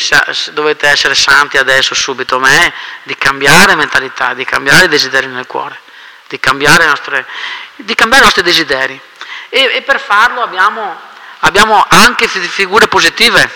[0.52, 2.74] dovete essere santi adesso, subito, ma è
[3.04, 5.80] di cambiare mentalità, di cambiare i desideri nel cuore,
[6.28, 7.26] di cambiare, nostre,
[7.76, 9.00] di cambiare i nostri desideri.
[9.50, 11.00] E, e per farlo abbiamo,
[11.40, 13.50] abbiamo anche figure positive,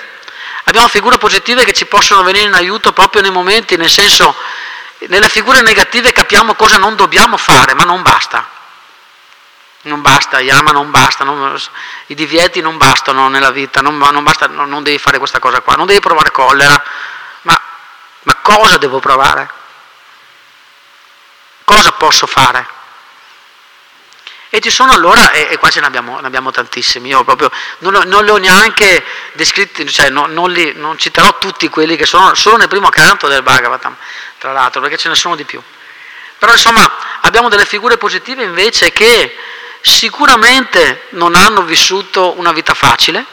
[0.64, 4.34] abbiamo figure positive che ci possono venire in aiuto proprio nei momenti, nel senso,
[5.08, 8.59] nelle figure negative capiamo cosa non dobbiamo fare, ma non basta.
[9.90, 11.60] Non basta, Yama non basta, non,
[12.06, 15.76] i divieti non bastano nella vita, non, non, basta, non, devi fare questa cosa qua,
[15.76, 16.82] non devi provare collera,
[17.42, 17.62] ma,
[18.24, 19.50] ma cosa devo provare?
[21.66, 22.78] Cosa posso fare?
[24.52, 27.52] E ci sono allora, e, e qua ce ne abbiamo, ne abbiamo, tantissimi, io proprio
[27.80, 32.06] non, non li ho neanche descritti, cioè no, non, li, non, citerò tutti quelli che
[32.06, 33.96] sono solo nel primo canto del Bhagavatam,
[34.40, 35.62] tra l'altro, perché ce ne sono di più.
[36.40, 36.90] Però insomma
[37.22, 39.38] abbiamo delle figure positive invece che
[39.82, 43.26] sicuramente non hanno vissuto una vita facile,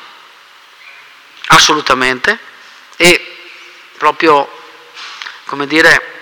[1.49, 2.39] assolutamente,
[2.97, 3.37] e
[3.97, 4.51] proprio,
[5.45, 6.15] come dire,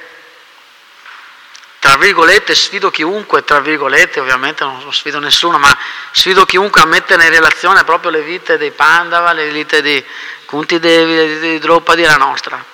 [1.79, 5.77] tra virgolette sfido chiunque, tra virgolette ovviamente non sfido nessuno, ma
[6.13, 10.03] sfido chiunque a mettere in relazione proprio le vite dei Pandava, le vite di
[10.47, 12.65] Kunti Devi, di Draupadi e la nostra.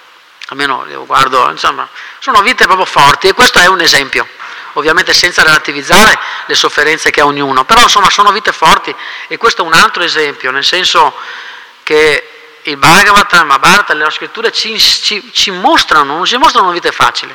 [0.48, 4.26] Almeno io guardo, insomma, sono vite proprio forti e questo è un esempio
[4.74, 8.94] ovviamente senza relativizzare le sofferenze che ha ognuno, però insomma sono vite forti
[9.28, 11.14] e questo è un altro esempio, nel senso
[11.83, 12.30] che
[12.62, 17.35] il Bhagavatam, Mahabharata, le scritture ci, ci, ci mostrano, non ci mostrano vite facili,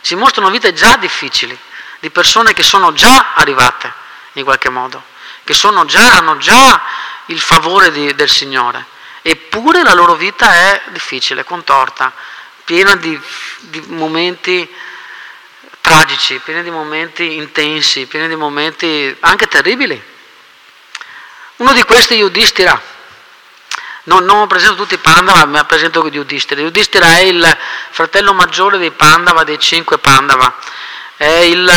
[0.00, 1.56] ci mostrano vite già difficili,
[2.00, 3.92] di persone che sono già arrivate
[4.32, 5.02] in qualche modo,
[5.44, 5.54] che
[5.86, 6.82] già, hanno già
[7.26, 8.84] il favore di, del Signore,
[9.22, 12.12] eppure la loro vita è difficile, contorta,
[12.64, 13.18] piena di,
[13.60, 14.68] di momenti
[15.82, 20.02] tragici, pieni di momenti intensi, pieni di momenti anche terribili.
[21.56, 22.80] Uno di questi è Yudhishthira.
[24.04, 26.62] Non, non presento tutti i Pandava, ma presento Yudhishthira.
[26.62, 27.58] Yudhishthira è il
[27.90, 30.54] fratello maggiore dei Pandava, dei cinque Pandava.
[31.16, 31.68] È il,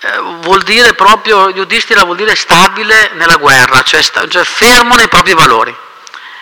[0.00, 5.32] eh, vuol dire proprio, Yudhishthira vuol dire stabile nella guerra, cioè, cioè fermo nei propri
[5.32, 5.74] valori.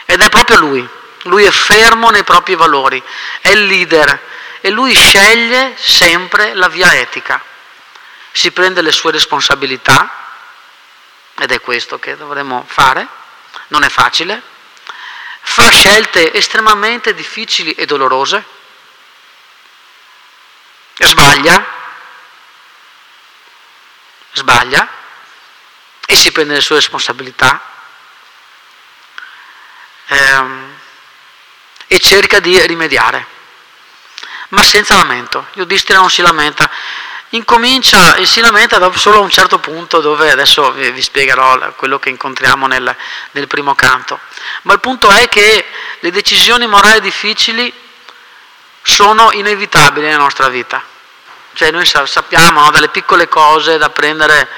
[0.06, 0.88] Ed è proprio lui.
[1.26, 3.00] Lui è fermo nei propri valori,
[3.42, 4.30] è il leader,
[4.62, 7.44] e lui sceglie sempre la via etica,
[8.30, 10.08] si prende le sue responsabilità
[11.36, 13.04] ed è questo che dovremmo fare,
[13.68, 14.40] non è facile,
[15.40, 18.44] fa scelte estremamente difficili e dolorose,
[20.94, 21.66] sbaglia,
[24.32, 25.00] sbaglia.
[26.06, 27.60] E si prende le sue responsabilità.
[30.06, 30.78] Ehm,
[31.86, 33.31] e cerca di rimediare
[34.52, 35.46] ma senza lamento.
[35.54, 36.70] Yudhishthira non si lamenta,
[37.30, 42.10] incomincia e si lamenta solo a un certo punto dove adesso vi, spiegherò quello che
[42.10, 42.94] incontriamo nel,
[43.32, 44.18] nel, primo canto.
[44.62, 45.64] Ma il punto è che
[46.00, 47.72] le decisioni morali difficili
[48.82, 50.82] sono inevitabili nella nostra vita.
[51.54, 54.48] Cioè noi sappiamo no, delle piccole cose da prendere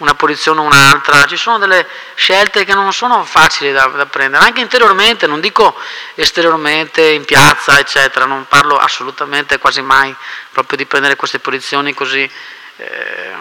[0.00, 4.44] una posizione o un'altra, ci sono delle scelte che non sono facili da, da, prendere,
[4.44, 5.76] anche interiormente, non dico
[6.14, 10.14] esteriormente, in piazza, eccetera, non parlo assolutamente quasi mai
[10.52, 12.28] proprio di prendere queste posizioni così
[12.76, 13.34] eh,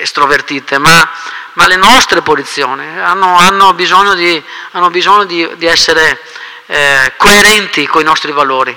[0.00, 1.10] estrovertite, ma,
[1.54, 6.18] ma, le nostre posizioni hanno, hanno bisogno, di, hanno bisogno di, di essere
[6.66, 8.76] eh, coerenti con i nostri valori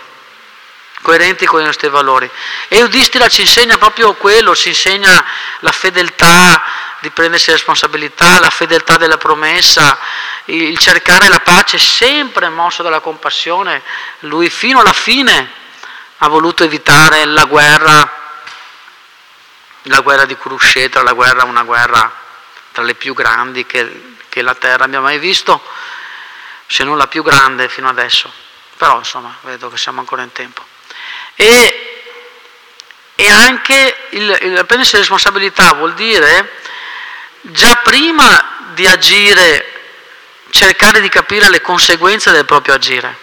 [1.06, 2.28] coerenti con i nostri valori.
[2.68, 5.24] E Udistira ci insegna proprio quello, ci insegna
[5.60, 6.64] la fedeltà
[7.00, 10.00] di prendersi responsabilità, la fedeltà della promessa,
[10.46, 13.84] il cercare la pace sempre mosso dalla compassione.
[14.22, 15.52] Lui fino alla fine
[16.18, 18.12] ha voluto evitare la guerra,
[19.84, 22.12] la guerra di Kurukshetra, la guerra, una guerra
[22.72, 25.64] tra le più grandi che, che la terra abbia mai visto,
[26.66, 28.34] se non la più grande fino adesso.
[28.76, 30.74] Però insomma vedo che siamo ancora in tempo.
[31.36, 32.04] E,
[33.16, 36.62] e anche il, il prendersi responsabilità vuol dire
[37.42, 39.76] già prima di agire
[40.50, 43.18] cercare di capire le conseguenze del proprio agire,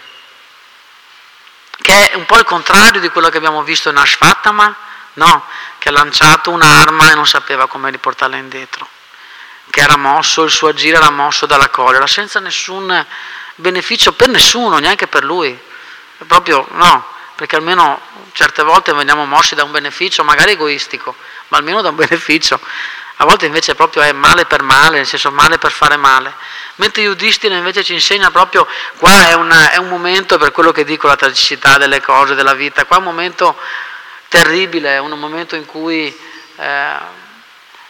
[1.80, 4.76] che è un po' il contrario di quello che abbiamo visto in Ashvatama,
[5.14, 5.46] no?
[5.78, 8.86] che ha lanciato un'arma e non sapeva come riportarla indietro,
[9.70, 13.04] che era mosso, il suo agire era mosso dalla collera, senza nessun
[13.54, 15.58] beneficio per nessuno, neanche per lui,
[16.26, 17.11] proprio no,
[17.42, 18.00] perché almeno
[18.34, 21.16] certe volte veniamo mossi da un beneficio, magari egoistico,
[21.48, 22.60] ma almeno da un beneficio.
[23.16, 26.32] A volte invece proprio è male per male, nel senso male per fare male.
[26.76, 28.64] Mentre Yudhishthira invece ci insegna proprio,
[28.96, 32.54] qua è, una, è un momento per quello che dico, la tragicità delle cose, della
[32.54, 33.58] vita, qua è un momento
[34.28, 36.16] terribile, è un momento in cui
[36.56, 36.96] eh,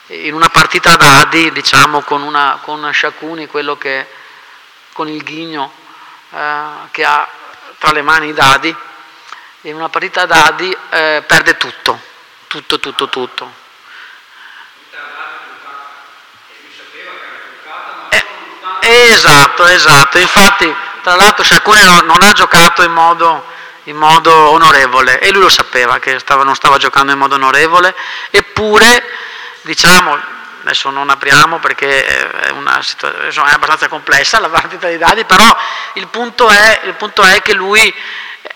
[0.06, 4.06] in una partita ad Adi, diciamo con, una, con Shakuni, quello che,
[4.94, 5.70] con il ghigno
[6.30, 7.28] eh, che ha
[7.78, 8.74] tra le mani i dadi,
[9.62, 12.00] in una partita dadi eh, perde tutto,
[12.48, 13.60] tutto, tutto, tutto.
[18.08, 23.44] Eh, esatto, esatto, infatti tra l'altro Sciacune non, non, ha giocato in modo,
[23.84, 27.94] in modo, onorevole e lui lo sapeva che stava, non stava giocando in modo onorevole,
[28.30, 29.04] eppure
[29.62, 30.18] diciamo,
[30.62, 32.80] adesso non apriamo perché è, una
[33.24, 35.56] insomma, è abbastanza complessa la partita dei dadi, però
[35.94, 37.94] il punto, è, il punto è che lui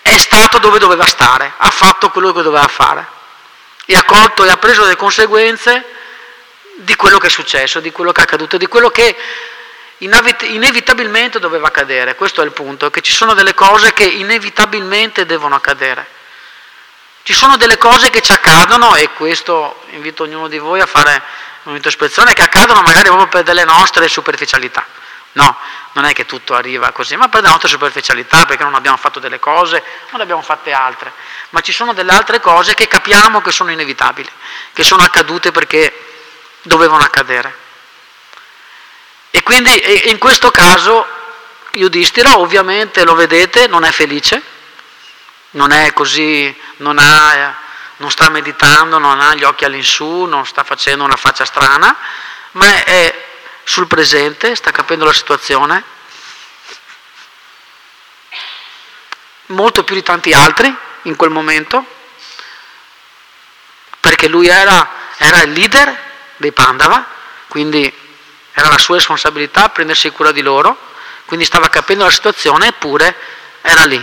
[0.07, 3.07] è stato dove doveva stare, ha fatto quello che doveva fare
[3.85, 5.85] e ha colto e ha preso le conseguenze
[6.77, 9.17] di quello che è successo, di quello che è accaduto, di quello che
[9.99, 12.15] inevitabilmente doveva accadere.
[12.15, 16.07] Questo è il punto, che ci sono delle cose che inevitabilmente devono accadere.
[17.23, 21.21] Ci sono delle cose che ci accadono e questo invito ognuno di voi a fare
[21.65, 24.87] un'introspezione, che accadono magari proprio per delle nostre superficialità.
[25.37, 25.55] No,
[25.93, 29.21] non è che tutto arriva così, ma per le nostre superficialità, perché non abbiamo fatto
[29.21, 31.13] delle cose, non abbiamo fatte altre.
[31.51, 34.29] Ma ci sono delle altre cose che capiamo che sono inevitabili,
[34.73, 35.93] che sono accadute perché
[36.63, 37.55] dovevano accadere.
[39.31, 41.07] E quindi in questo caso
[41.73, 44.43] Yudhishthira ovviamente lo vedete, non è felice,
[45.51, 47.55] non è così, non, ha,
[47.97, 51.95] non sta meditando, non ha gli occhi all'insù, non sta facendo una faccia strana,
[52.53, 53.25] ma è
[53.67, 55.83] sul presente, sta capendo la situazione,
[59.47, 61.85] molto più di tanti altri in quel momento,
[63.99, 65.99] perché lui era, era il leader
[66.37, 67.05] dei Pandava,
[67.49, 67.93] quindi
[68.53, 70.79] era la sua responsabilità prendersi cura di loro,
[71.25, 73.17] quindi stava capendo la situazione eppure
[73.63, 74.03] era lì.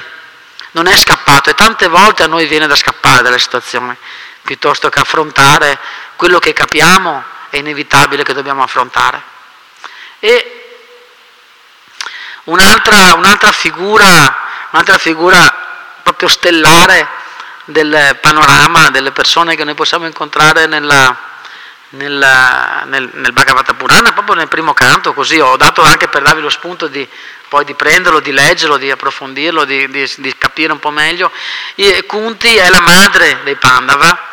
[0.72, 3.95] Non è scappato e tante volte a noi viene da scappare dalla situazione,
[4.41, 5.80] piuttosto che affrontare
[6.18, 9.32] quello che capiamo è inevitabile che dobbiamo affrontare.
[10.26, 10.63] E
[12.45, 14.34] un'altra, un'altra, figura,
[14.71, 17.05] un'altra figura proprio stellare
[17.65, 21.13] del panorama delle persone che noi possiamo incontrare nella,
[21.89, 26.39] nel, nel, nel Bhagavata Purana, proprio nel primo canto, così ho dato anche per darvi
[26.39, 27.05] lo spunto di,
[27.49, 31.34] poi di prenderlo, di leggerlo, di approfondirlo, di, di, di capire un po' meglio.
[31.76, 34.32] E Kunti è la madre dei Pandava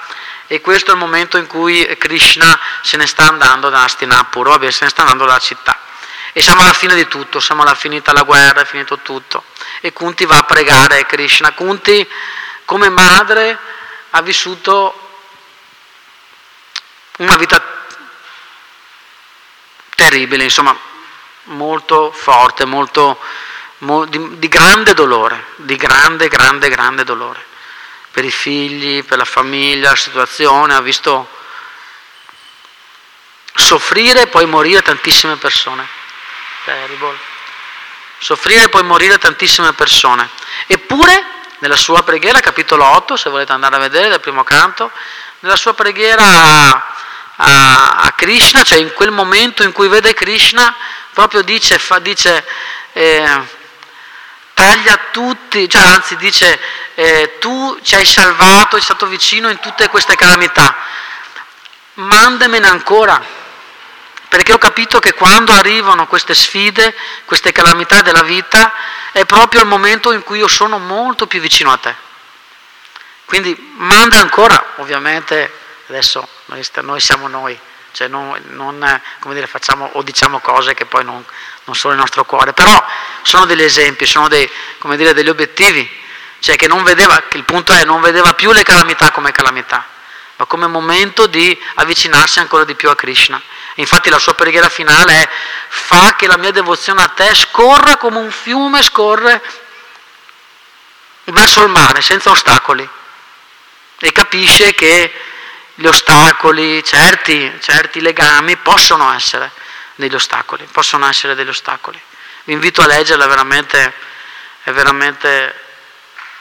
[0.53, 4.83] e questo è il momento in cui Krishna se ne sta andando da Astinapur, se
[4.83, 5.79] ne sta andando dalla città.
[6.33, 9.45] E siamo alla fine di tutto, siamo alla finita la guerra, è finito tutto.
[9.81, 11.53] E Kunti va a pregare Krishna.
[11.53, 12.09] Kunti
[12.65, 13.59] come madre
[14.11, 15.09] ha vissuto
[17.19, 17.63] una vita
[19.95, 20.77] terribile, insomma,
[21.45, 23.19] molto forte, molto,
[23.79, 27.49] mo, di, di grande dolore, di grande, grande, grande dolore
[28.11, 31.29] per i figli, per la famiglia, la situazione, ha visto
[33.55, 35.87] soffrire e poi morire tantissime persone.
[36.65, 37.19] Terrible.
[38.19, 40.29] Soffrire e poi morire tantissime persone.
[40.67, 41.25] Eppure,
[41.61, 44.91] nella sua preghiera, capitolo 8, se volete andare a vedere dal primo canto,
[45.41, 46.23] nella sua preghiera
[47.37, 50.75] a, a, Krishna, cioè in quel momento in cui vede Krishna,
[51.15, 52.45] proprio dice, fa, dice
[52.93, 53.41] eh,
[54.53, 56.61] taglia tutti, cioè anzi dice
[56.95, 60.77] eh, tu ci hai salvato, sei stato vicino in tutte queste calamità,
[61.95, 63.25] mandamene ancora,
[64.31, 68.73] perché ho capito che quando arrivano queste sfide, queste calamità della vita,
[69.11, 71.93] è proprio il momento in cui io sono molto più vicino a te.
[73.25, 75.53] Quindi manda ancora, ovviamente
[75.89, 77.59] adesso noi, siamo noi,
[77.91, 81.25] cioè non, non dire, facciamo o diciamo cose che poi non,
[81.65, 82.81] non, sono nel nostro cuore, però
[83.23, 84.49] sono degli esempi, sono dei,
[84.95, 85.91] dire, degli obiettivi,
[86.39, 89.85] cioè che non vedeva, che il punto è non vedeva più le calamità come calamità,
[90.41, 93.41] ma come momento di avvicinarsi ancora di più a Krishna.
[93.75, 95.29] Infatti la sua preghiera finale è
[95.69, 99.43] fa che la mia devozione a te scorra come un fiume scorre
[101.25, 102.89] verso il mare, senza ostacoli.
[103.99, 105.13] E capisce che
[105.75, 109.51] gli ostacoli, certi, certi legami possono essere
[109.95, 112.01] degli ostacoli, possono essere degli ostacoli.
[112.45, 113.93] Vi invito a leggerla, veramente,
[114.63, 115.55] è veramente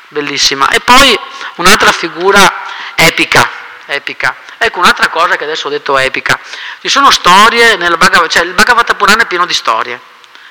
[0.08, 0.70] bellissima.
[0.70, 1.20] E poi
[1.56, 4.36] un'altra figura epica, epica.
[4.58, 6.40] Ecco, un'altra cosa che adesso ho detto epica.
[6.82, 10.00] Ci sono storie, nel Bhagavad, cioè il Bhagavata Purana è pieno di storie,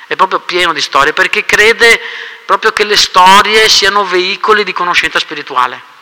[0.07, 2.01] è proprio pieno di storie, perché crede
[2.45, 5.97] proprio che le storie siano veicoli di conoscenza spirituale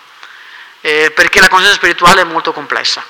[0.87, 3.05] eh, perché la conoscenza spirituale è molto complessa.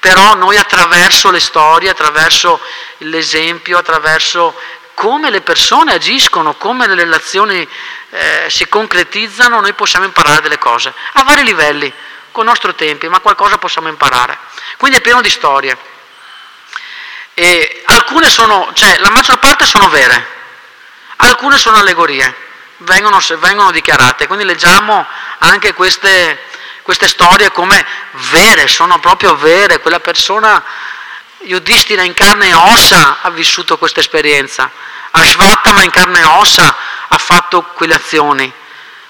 [0.00, 2.60] Però noi attraverso le storie, attraverso
[2.98, 4.58] l'esempio, attraverso
[4.94, 7.66] come le persone agiscono, come le relazioni
[8.10, 11.92] eh, si concretizzano, noi possiamo imparare delle cose, a vari livelli,
[12.32, 14.38] con i nostri tempi, ma qualcosa possiamo imparare.
[14.76, 15.76] Quindi è pieno di storie.
[17.34, 20.26] E alcune sono, cioè la maggior parte sono vere,
[21.16, 22.34] alcune sono allegorie,
[22.78, 25.06] vengono, vengono dichiarate, quindi leggiamo
[25.38, 26.38] anche queste,
[26.82, 27.84] queste storie come
[28.30, 30.62] vere, sono proprio vere, quella persona
[31.42, 34.70] Yudhishthira in carne e ossa ha vissuto questa esperienza,
[35.12, 36.76] Ashvatthama in carne e ossa
[37.08, 38.52] ha fatto quelle azioni,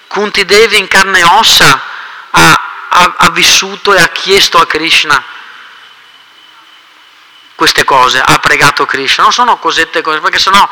[0.06, 1.80] Kunti Devi in carne e ossa
[2.30, 5.22] ha, ha, ha vissuto e ha chiesto a Krishna
[7.54, 10.66] queste cose, ha pregato Krishna, non sono cosette cose, perché sennò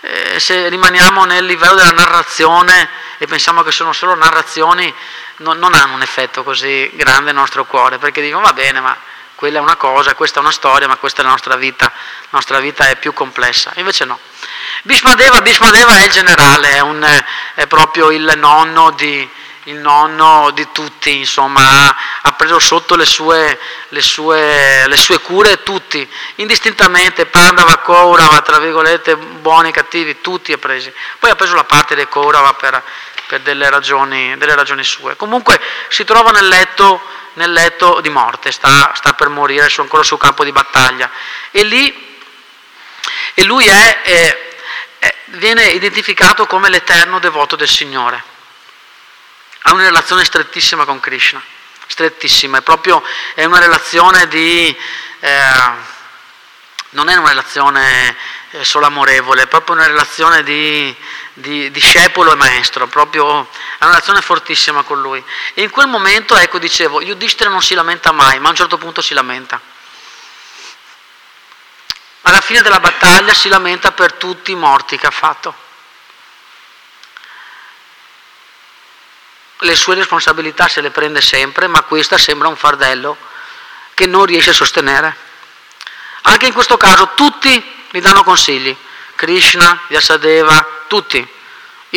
[0.00, 4.94] eh, se rimaniamo nel livello della narrazione e pensiamo che sono solo narrazioni,
[5.36, 8.96] no, non hanno un effetto così grande nel nostro cuore, perché dicono va bene, ma
[9.34, 12.28] quella è una cosa, questa è una storia, ma questa è la nostra vita, la
[12.30, 13.72] nostra vita è più complessa.
[13.76, 14.18] Invece no.
[14.82, 19.28] Bhishmadeva, Bhishmadeva è il generale, è, un, è proprio il nonno, di,
[19.68, 23.58] il nonno di tutti, insomma, ha, preso sotto le sue,
[23.88, 30.58] le, sue, le sue, cure tutti, indistintamente, Pandava, Kaurava, tra virgolette, buoni, cattivi, tutti ha
[30.58, 30.92] presi.
[31.18, 32.82] Poi ha preso la parte dei Kaurava per,
[33.26, 35.16] per delle, ragioni, delle ragioni sue.
[35.16, 40.02] Comunque si trova nel letto nel letto di morte, sta, sta per morire, è ancora
[40.02, 41.08] sul campo di battaglia.
[41.52, 42.16] E lì
[43.34, 44.48] e lui è, è,
[44.98, 48.36] è, viene identificato come l'eterno devoto del Signore.
[49.62, 51.42] Ha una relazione strettissima con Krishna,
[51.86, 53.02] strettissima, è proprio
[53.34, 54.76] è una relazione di...
[55.20, 55.96] Eh,
[56.90, 58.16] non è una relazione
[58.50, 60.94] eh, solo amorevole, è proprio una relazione di,
[61.34, 65.22] di discepolo e maestro, proprio è una relazione fortissima con lui.
[65.54, 68.78] E in quel momento, ecco, dicevo, Yudhishthira non si lamenta mai, ma a un certo
[68.78, 69.60] punto si lamenta.
[72.22, 75.54] Alla fine della battaglia si lamenta per tutti i morti che ha fatto.
[79.60, 83.16] Le sue responsabilità se le prende sempre, ma questa sembra un fardello
[83.94, 85.16] che non riesce a sostenere.
[86.22, 88.76] Anche in questo caso tutti gli danno consigli,
[89.16, 91.26] Krishna, Vyasadeva, tutti,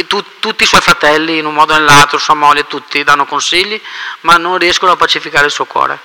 [0.07, 3.79] tu, tutti i suoi fratelli in un modo o nell'altro, sua moglie, tutti danno consigli,
[4.21, 5.99] ma non riescono a pacificare il suo cuore.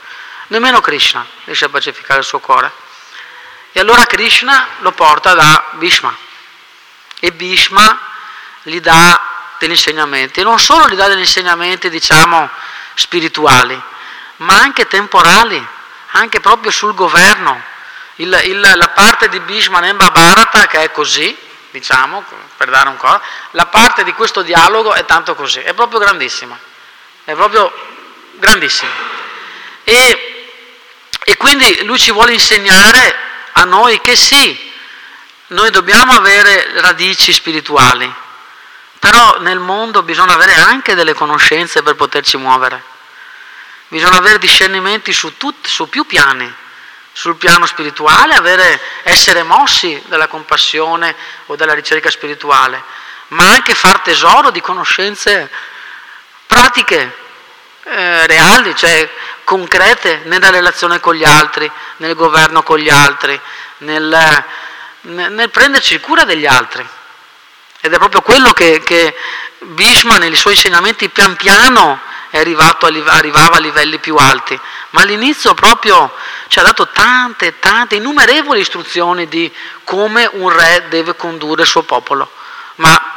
[0.48, 2.70] Nemmeno Krishna riesce a pacificare il suo cuore.
[3.72, 6.14] E allora Krishna lo porta da Bhishma
[7.20, 7.98] e Bhishma
[8.62, 12.48] gli dà degli insegnamenti, non solo gli dà degli insegnamenti, diciamo,
[12.94, 13.80] spirituali,
[14.36, 15.64] ma anche temporali,
[16.12, 17.74] anche proprio sul governo
[18.16, 21.36] il, il, la parte di Bhishma Nemba Bharata che è così,
[21.70, 22.24] diciamo,
[22.56, 23.20] per dare un co',
[23.52, 26.58] la parte di questo dialogo è tanto così, è proprio grandissima,
[27.24, 27.70] è proprio
[28.32, 28.90] grandissima.
[29.84, 30.52] E,
[31.24, 33.14] e quindi lui ci vuole insegnare
[33.52, 34.72] a noi che sì,
[35.48, 38.12] noi dobbiamo avere radici spirituali,
[39.06, 42.82] però nel mondo bisogna avere anche delle conoscenze per poterci muovere,
[43.86, 46.52] bisogna avere discernimenti su, tutti, su più piani
[47.12, 51.14] sul piano spirituale, avere, essere mossi dalla compassione
[51.46, 52.82] o dalla ricerca spirituale,
[53.28, 55.48] ma anche far tesoro di conoscenze
[56.44, 57.16] pratiche,
[57.84, 59.08] eh, reali, cioè
[59.44, 63.40] concrete nella relazione con gli altri, nel governo con gli altri,
[63.78, 64.44] nel,
[65.02, 66.86] nel prenderci cura degli altri.
[67.86, 69.14] Ed è proprio quello che, che
[69.58, 72.00] Bhishma nei suoi insegnamenti pian piano
[72.32, 74.58] arrivato, arrivava a livelli più alti,
[74.90, 76.12] ma all'inizio proprio
[76.48, 79.52] ci ha dato tante, tante, innumerevoli istruzioni di
[79.84, 82.30] come un re deve condurre il suo popolo,
[82.76, 83.14] ma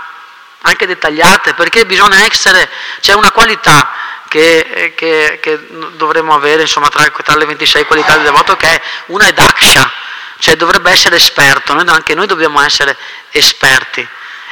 [0.62, 3.92] anche dettagliate, perché bisogna essere, c'è una qualità
[4.28, 8.82] che, che, che dovremmo avere insomma, tra, tra, le 26 qualità del devoto che è
[9.08, 9.92] una è daksha,
[10.40, 12.96] cioè dovrebbe essere esperto, noi, anche noi dobbiamo essere
[13.32, 14.08] esperti.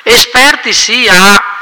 [0.09, 1.55] Esperti sì a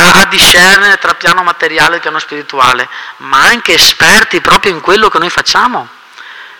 [0.00, 5.18] a discernere tra piano materiale e piano spirituale, ma anche esperti proprio in quello che
[5.18, 5.88] noi facciamo.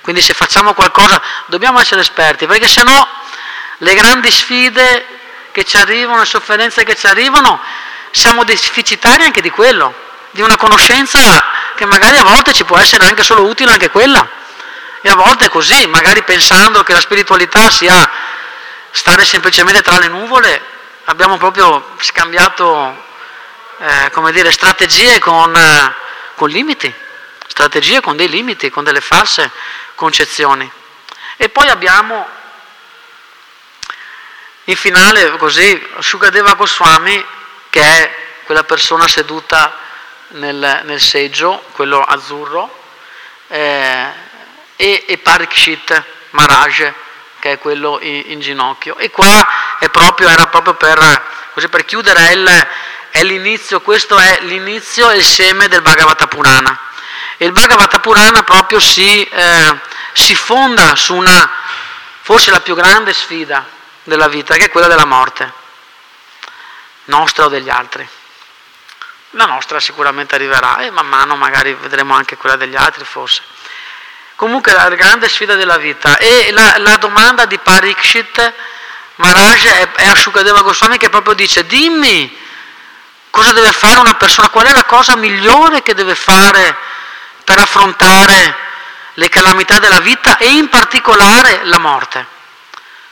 [0.01, 3.07] Quindi se facciamo qualcosa dobbiamo essere esperti, perché se no
[3.79, 5.07] le grandi sfide
[5.53, 7.61] che ci arrivano, le sofferenze che ci arrivano,
[8.11, 9.95] siamo deficitari anche di quello,
[10.31, 11.21] di una conoscenza
[11.77, 14.27] che magari a volte ci può essere anche solo utile anche quella.
[15.01, 18.11] E a volte è così, magari pensando che la spiritualità sia
[18.91, 20.77] stare semplicemente tra le nuvole,
[21.09, 23.05] abbiamo proprio scambiato
[23.79, 25.95] eh, come dire, strategie con, eh,
[26.35, 26.93] con limiti,
[27.47, 29.51] strategie con dei limiti, con delle false
[29.95, 30.71] concezioni.
[31.37, 32.27] E poi abbiamo
[34.65, 37.25] in finale così Shukadeva Goswami
[37.71, 39.79] che è quella persona seduta
[40.29, 42.71] nel, nel seggio, quello azzurro,
[43.49, 44.13] eh,
[44.77, 46.93] e, e Parikshit Maharaj
[47.39, 48.97] che è quello in, in ginocchio.
[48.97, 49.47] E qua
[49.91, 51.23] proprio, era proprio per,
[51.53, 52.69] così, per chiudere il,
[53.11, 56.79] è l'inizio, questo è l'inizio e il seme del Bhagavata Purana.
[57.37, 59.79] E il Bhagavata Purana proprio si, eh,
[60.13, 61.51] si fonda su una,
[62.23, 63.65] forse la più grande sfida
[64.03, 65.53] della vita, che è quella della morte,
[67.05, 68.09] nostra o degli altri.
[69.33, 73.43] La nostra sicuramente arriverà e man mano magari vedremo anche quella degli altri forse.
[74.39, 78.53] Comunque la grande sfida della vita e la, la domanda di Parikshit
[79.17, 82.47] Maharaj è, è a Shukadeva Goswami che proprio dice dimmi
[83.31, 84.49] Cosa deve fare una persona?
[84.49, 86.77] Qual è la cosa migliore che deve fare
[87.43, 88.57] per affrontare
[89.15, 92.27] le calamità della vita e in particolare la morte.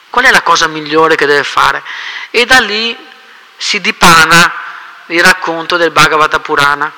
[0.08, 1.82] Qual è la cosa migliore che deve fare?
[2.30, 2.96] E da lì
[3.56, 4.52] si dipana
[5.06, 6.92] il racconto del Bhagavata Purana.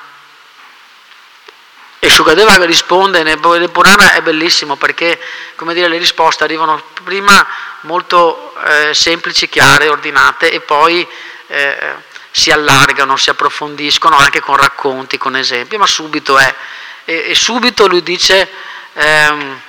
[2.01, 3.41] E Shukadeva risponde nel
[3.71, 5.19] Purana è bellissimo perché
[5.57, 7.45] come dire, le risposte arrivano prima
[7.81, 11.07] molto eh, semplici, chiare, ordinate e poi
[11.49, 11.95] eh,
[12.31, 16.55] si allargano, si approfondiscono anche con racconti, con esempi, ma subito è.
[17.05, 18.49] E, e subito lui dice
[18.93, 19.61] ehm,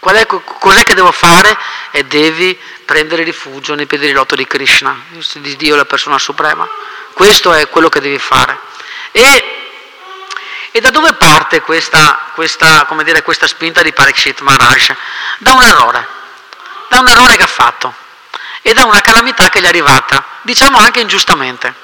[0.00, 1.56] è, cos'è che devo fare?
[1.90, 4.98] E devi prendere rifugio nei piedi di lotto di Krishna,
[5.34, 6.68] di Dio, la persona suprema.
[7.12, 8.58] Questo è quello che devi fare.
[9.12, 9.59] E,
[10.72, 14.94] e da dove parte questa, questa, dire, questa spinta di Parikshit Maharaj?
[15.38, 16.06] Da un errore,
[16.88, 17.92] da un errore che ha fatto
[18.62, 21.74] e da una calamità che gli è arrivata, diciamo anche ingiustamente,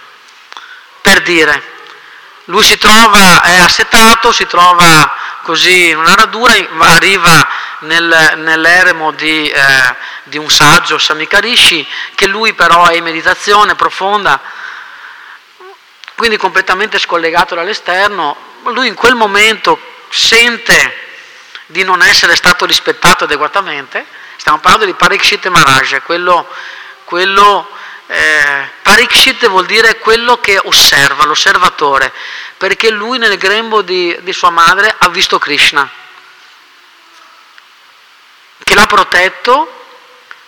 [1.01, 1.74] per dire,
[2.45, 5.12] lui si trova, è assetato, si trova
[5.43, 7.49] così in una radura, arriva
[7.80, 14.41] nel, nell'eremo di, eh, di, un saggio, Samikarishi, che lui però è in meditazione profonda,
[16.14, 18.37] quindi completamente scollegato dall'esterno,
[18.73, 19.79] lui in quel momento
[20.11, 21.05] sente
[21.67, 24.07] di non essere stato rispettato adeguatamente,
[24.37, 26.49] stiamo parlando di Parikshit Maharaj, quello,
[27.05, 27.69] quello
[28.07, 32.12] eh, Parikshit vuol dire quello che osserva, l'osservatore,
[32.57, 35.89] perché lui nel grembo di, di sua madre ha visto Krishna,
[38.62, 39.85] che l'ha protetto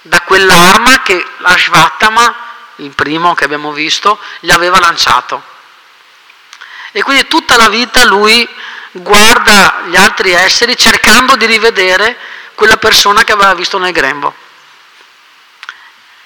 [0.03, 2.47] da quell'arma che Ashvatama,
[2.77, 5.57] il primo che abbiamo visto, gli aveva lanciato.
[6.99, 8.49] E quindi tutta la vita lui
[8.90, 12.16] guarda gli altri esseri cercando di rivedere
[12.55, 14.34] quella persona che aveva visto nel grembo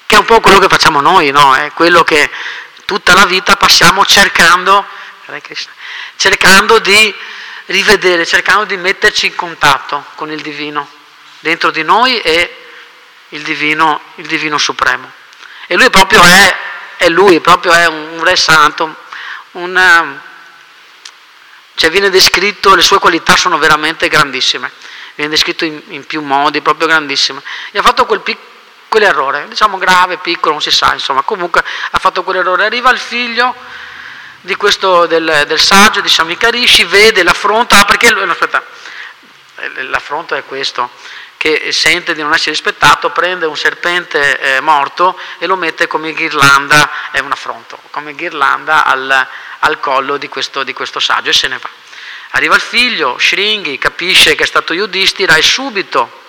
[0.06, 1.54] che è un po' quello che facciamo noi, no?
[1.54, 2.30] È quello che
[2.84, 4.86] tutta la vita passiamo cercando,
[6.16, 7.14] cercando di
[7.66, 10.86] rivedere, cercando di metterci in contatto con il divino
[11.40, 12.64] dentro di noi e
[13.30, 15.10] il divino, il divino supremo.
[15.66, 16.56] E lui proprio è,
[16.96, 18.94] è lui, proprio è un, re santo,
[19.52, 20.20] un,
[21.82, 24.70] cioè viene descritto, le sue qualità sono veramente grandissime,
[25.16, 27.42] viene descritto in, in più modi, proprio grandissime.
[27.72, 28.50] E ha fatto quel piccolo
[28.86, 32.66] quell'errore, diciamo grave, piccolo, non si sa, insomma, comunque ha fatto quell'errore.
[32.66, 33.52] Arriva il figlio
[34.42, 38.64] di questo, del, del saggio di Samikarishi, vede l'affronto, ah perché no, aspetta,
[39.56, 40.88] eh, l'affronto è questo,
[41.36, 46.12] che sente di non essere rispettato, prende un serpente eh, morto e lo mette come
[46.12, 49.26] ghirlanda, è un affronto, come ghirlanda al,
[49.64, 51.68] al collo di questo, di questo, saggio e se ne va.
[52.30, 56.20] Arriva il figlio, Shringi, capisce che è stato Yudhishthira e subito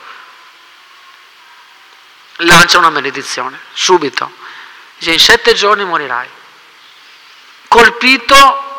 [2.37, 4.31] lancia una maledizione, subito.
[4.97, 6.27] Dice in sette giorni morirai.
[7.67, 8.71] Colpito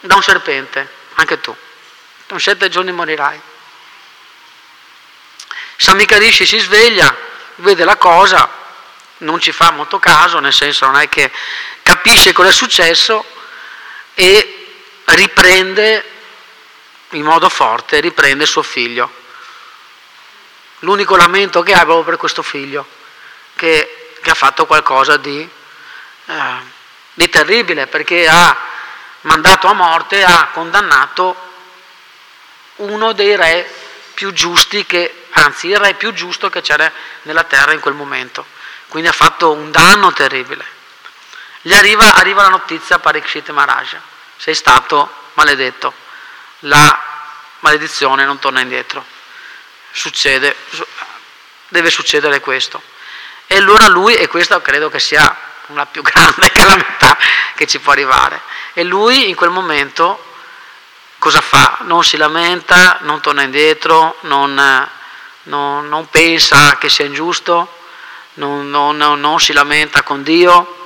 [0.00, 1.54] da un serpente, anche tu.
[2.28, 3.40] In sette giorni morirai.
[5.76, 7.14] Samikarishi si sveglia,
[7.56, 8.48] vede la cosa,
[9.18, 11.30] non ci fa molto caso, nel senso non è che
[11.82, 13.24] capisce cosa è successo
[14.14, 14.66] e
[15.04, 16.04] riprende
[17.10, 19.22] in modo forte, riprende suo figlio
[20.84, 22.86] L'unico lamento che ha è proprio per questo figlio,
[23.56, 25.48] che, che ha fatto qualcosa di,
[26.26, 26.56] eh,
[27.14, 28.56] di terribile, perché ha
[29.22, 31.34] mandato a morte, ha condannato
[32.76, 33.72] uno dei re
[34.12, 36.92] più giusti, che, anzi il re più giusto che c'era
[37.22, 38.44] nella terra in quel momento.
[38.88, 40.73] Quindi ha fatto un danno terribile.
[41.66, 43.96] Gli arriva, arriva la notizia a Parikshit Maharaj,
[44.36, 45.94] sei stato maledetto,
[46.60, 47.02] la
[47.60, 49.02] maledizione non torna indietro.
[49.90, 50.54] Succede,
[51.68, 52.82] deve succedere questo.
[53.46, 55.34] E allora lui, e questa credo che sia
[55.68, 57.16] una più grande calamità
[57.54, 58.42] che ci può arrivare,
[58.74, 60.22] e lui in quel momento
[61.18, 61.78] cosa fa?
[61.80, 64.52] Non si lamenta, non torna indietro, non,
[65.44, 67.78] non, non pensa che sia ingiusto,
[68.34, 70.82] non, non, si lamenta con Dio,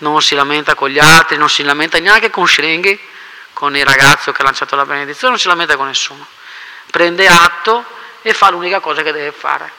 [0.00, 2.98] non si lamenta con gli altri, non si lamenta neanche con Shringi,
[3.52, 6.26] con il ragazzo che ha lanciato la benedizione, non si lamenta con nessuno.
[6.90, 7.84] Prende atto
[8.22, 9.72] e fa l'unica cosa che deve fare.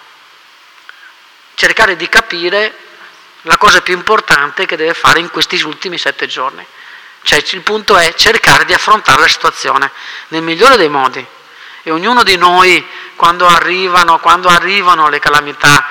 [1.56, 2.76] Cercare di capire
[3.44, 6.66] la cosa più importante che deve fare in questi ultimi sette giorni.
[7.24, 9.92] Cioè il punto è cercare di affrontare la situazione
[10.30, 11.26] nel migliore dei modi.
[11.84, 15.88] E ognuno di noi, quando arrivano, quando arrivano le calamità,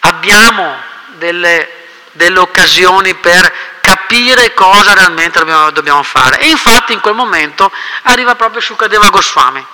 [0.00, 0.76] abbiamo
[1.16, 1.77] delle,
[2.18, 3.50] delle occasioni per
[3.80, 6.40] capire cosa realmente dobbiamo, dobbiamo, fare.
[6.40, 7.70] E infatti in quel momento
[8.02, 9.64] arriva proprio Shukadeva Goswami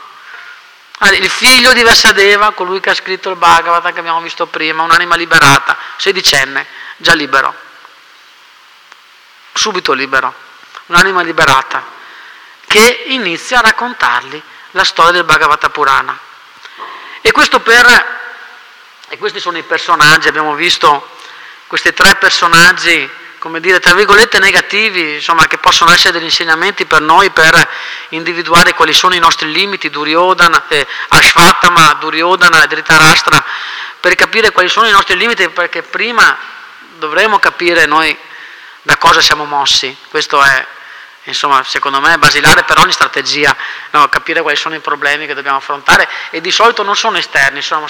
[1.13, 5.17] il figlio di Vasadeva, colui che ha scritto il Bhagavata che abbiamo visto prima, un'anima
[5.17, 6.67] liberata, sedicenne,
[6.97, 7.53] già libero,
[9.53, 10.33] subito libero,
[10.87, 11.85] un'anima liberata,
[12.67, 14.41] che inizia a raccontargli
[14.71, 16.19] la storia del Bhagavata Purana.
[17.21, 18.19] E, per,
[19.09, 21.13] e questi sono i personaggi, abbiamo visto
[21.75, 23.11] questi tre personaggi,
[23.41, 27.69] come dire, tra virgolette negativi, insomma, che possono essere degli insegnamenti per noi per
[28.11, 33.45] individuare quali sono i nostri limiti, Duryodhana, eh, Ashvatama, Duryodhana Dhritarashtra,
[33.99, 36.39] per capire quali sono i nostri limiti, perché prima
[36.99, 38.17] dovremo capire noi
[38.83, 39.97] da cosa siamo mossi.
[40.11, 40.65] Questo è,
[41.25, 43.53] insomma, secondo me, basilare per ogni strategia,
[43.91, 44.09] no?
[44.09, 47.89] capire quali sono i problemi che dobbiamo affrontare e di solito non sono esterni, sono,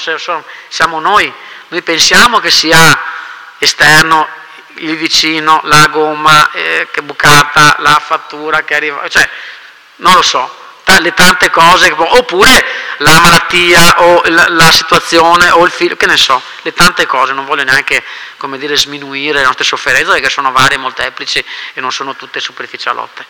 [0.69, 1.31] siamo noi.
[1.69, 3.23] Noi pensiamo che sia
[3.65, 4.27] esterno
[4.77, 9.29] il vicino, la gomma eh, che è bucata, la fattura che arriva, cioè
[9.97, 10.63] non lo so,
[11.01, 12.65] le tante cose, oppure
[12.99, 17.33] la malattia o la, la, situazione o il figlio, che ne so, le tante cose,
[17.33, 18.03] non voglio neanche
[18.37, 23.27] come dire, sminuire le nostre sofferenze perché sono varie, molteplici e non sono tutte superficialotte.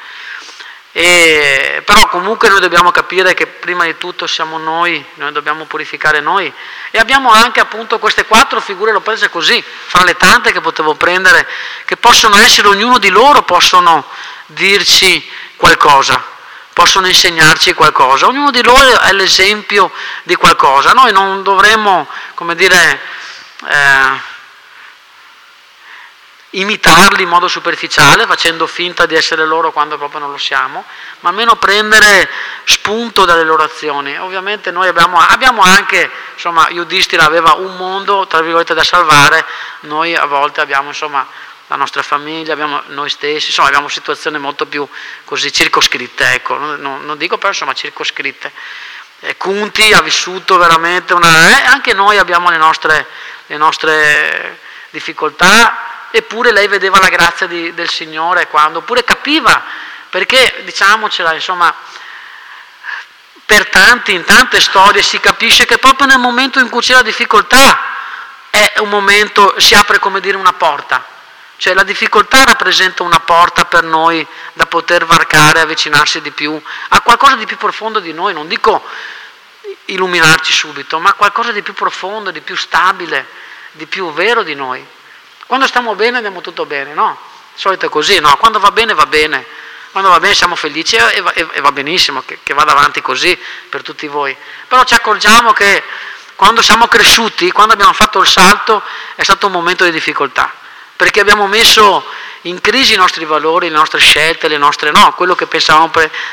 [0.97, 6.21] E, però comunque noi dobbiamo capire che prima di tutto siamo noi, noi dobbiamo purificare
[6.21, 6.53] noi.
[6.93, 10.95] E abbiamo anche appunto queste quattro figure, l'ho prese così, fra le tante che potevo
[10.95, 11.49] prendere,
[11.85, 14.07] che possono essere, ognuno di loro possono
[14.47, 16.33] dirci qualcosa
[16.75, 19.93] possono insegnarci qualcosa, ognuno di loro è l'esempio
[20.25, 23.01] di qualcosa, noi non dovremmo, come dire,
[23.69, 24.21] eh,
[26.59, 30.85] imitarli in modo superficiale, facendo finta di essere loro quando proprio non lo siamo,
[31.21, 32.29] ma almeno prendere
[32.65, 34.19] spunto dalle loro azioni.
[34.19, 39.45] Ovviamente noi abbiamo, abbiamo anche, insomma, Yudhishthira aveva un mondo, tra virgolette, da salvare,
[39.81, 41.27] noi a volte abbiamo, insomma,
[41.69, 44.87] la nostra famiglia, abbiamo noi stessi, insomma abbiamo situazioni molto più
[45.25, 48.53] così circoscritte, ecco, non, non dico però insomma circoscritte.
[49.21, 51.63] E Kunti ha vissuto veramente una...
[51.63, 53.07] Eh, anche noi abbiamo le nostre,
[53.47, 54.59] le nostre,
[54.95, 59.65] difficoltà, eppure lei vedeva la grazia di, del Signore quando, oppure capiva,
[60.09, 61.75] perché diciamocela, insomma,
[63.45, 67.03] per tanti, in tante storie si capisce che proprio nel momento in cui c'è la
[67.03, 67.93] difficoltà
[68.51, 71.13] è un momento, si apre come dire una porta
[71.57, 77.01] cioè la difficoltà rappresenta una porta per noi da poter varcare, avvicinarsi di più a
[77.01, 78.85] qualcosa di più profondo di noi, non dico
[79.87, 83.27] illuminarci subito, ma qualcosa di più profondo, di più stabile,
[83.73, 84.85] di più vero di noi.
[85.47, 87.19] Quando stiamo bene andiamo tutto bene, no?
[87.55, 88.37] Di solito è così, no?
[88.37, 89.45] Quando va bene va bene,
[89.93, 93.39] quando va bene siamo felici e va, e va benissimo che, che vada avanti così
[93.69, 94.37] per tutti voi.
[94.69, 95.83] Però ci accorgiamo che
[96.35, 98.83] quando siamo cresciuti, quando abbiamo fatto il salto,
[99.15, 100.63] è stato un momento di difficoltà
[100.97, 102.05] perché abbiamo messo
[102.43, 105.91] in crisi i nostri valori, le nostre scelte, le nostre no, quello che pensavamo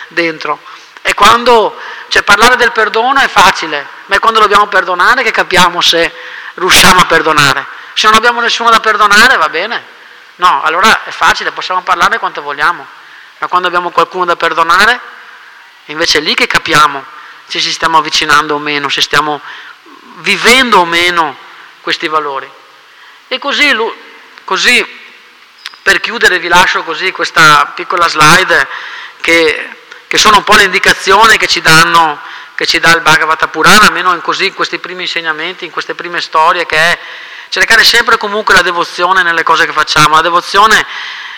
[0.10, 0.60] dentro.
[1.02, 1.76] E quando,
[2.10, 6.14] cioè parlare del perdono è facile, ma è quando dobbiamo perdonare che capiamo se
[6.56, 7.66] riusciamo a perdonare.
[7.94, 10.00] Se non abbiamo nessuno da perdonare va bene.
[10.36, 12.86] No, allora è facile, possiamo parlare quanto vogliamo,
[13.38, 15.00] ma quando abbiamo qualcuno da perdonare,
[15.86, 17.04] invece è lì che capiamo
[17.46, 19.42] se ci stiamo avvicinando o meno, se stiamo
[20.16, 21.36] vivendo o meno
[21.82, 22.50] questi valori.
[23.28, 23.74] E così
[24.44, 24.86] Così,
[25.82, 28.68] per chiudere, vi lascio così questa piccola slide
[29.22, 29.70] che,
[30.08, 32.20] che sono un po' le indicazioni che ci, danno,
[32.56, 35.96] che ci dà il Bhagavata Purana, almeno in, così, in questi primi insegnamenti, in queste
[35.96, 37.00] prime storie, che è
[37.52, 40.16] cercare sempre comunque la devozione nelle cose che facciamo.
[40.16, 40.86] La devozione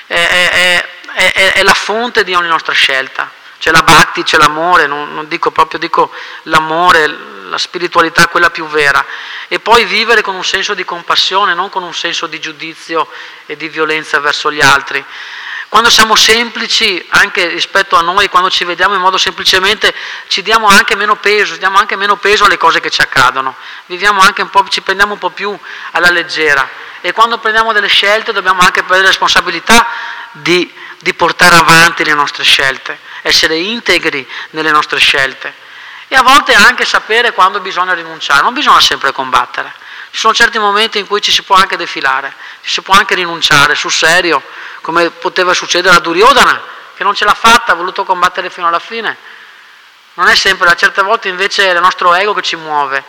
[0.05, 3.32] è, è, è, è la fonte di ogni nostra scelta.
[3.57, 6.11] C'è la bhakti, c'è l'amore, non, non dico proprio, dico
[6.43, 7.07] l'amore,
[7.49, 9.03] la spiritualità quella più vera,
[9.47, 13.07] e poi vivere con un senso di compassione, non con un senso di giudizio
[13.45, 15.03] e di violenza verso gli altri.
[15.74, 19.91] Quando siamo semplici, anche rispetto a noi, quando ci vediamo in modo semplicemente,
[20.28, 23.55] ci diamo anche meno peso, diamo anche meno peso alle cose che ci accadono,
[23.88, 25.57] viviamo anche un po', ci prendiamo un po' più
[25.93, 26.69] alla leggera.
[27.01, 29.88] E quando prendiamo delle scelte dobbiamo anche prendere responsabilità
[30.34, 35.55] di, di portare avanti le nostre scelte, essere integri nelle nostre scelte.
[36.07, 39.74] E a volte anche sapere quando bisogna rinunciare, non bisogna sempre combattere.
[40.14, 43.16] Ci sono certi momenti in cui ci si può anche defilare, ci si può anche
[43.16, 44.43] rinunciare sul serio,
[44.82, 46.61] come poteva succedere a Duryodhana,
[46.95, 49.18] che non ce l'ha fatta, ha voluto combattere fino alla fine.
[50.14, 53.03] Non è sempre, a certe volte invece è il nostro ego che ci muove.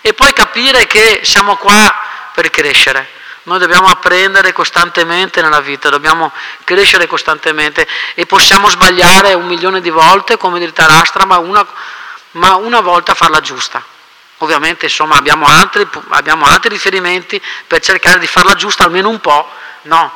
[0.00, 1.96] E poi capire che siamo qua
[2.34, 3.08] per crescere.
[3.44, 6.32] Noi dobbiamo apprendere costantemente nella vita, dobbiamo
[6.64, 11.64] crescere costantemente e possiamo sbagliare un milione di volte come dirà Tarastra, ma una
[12.32, 13.96] ma una volta farla giusta.
[14.38, 19.50] Ovviamente insomma, abbiamo, altri, abbiamo altri riferimenti per cercare di farla giusta almeno un po',
[19.82, 20.12] no,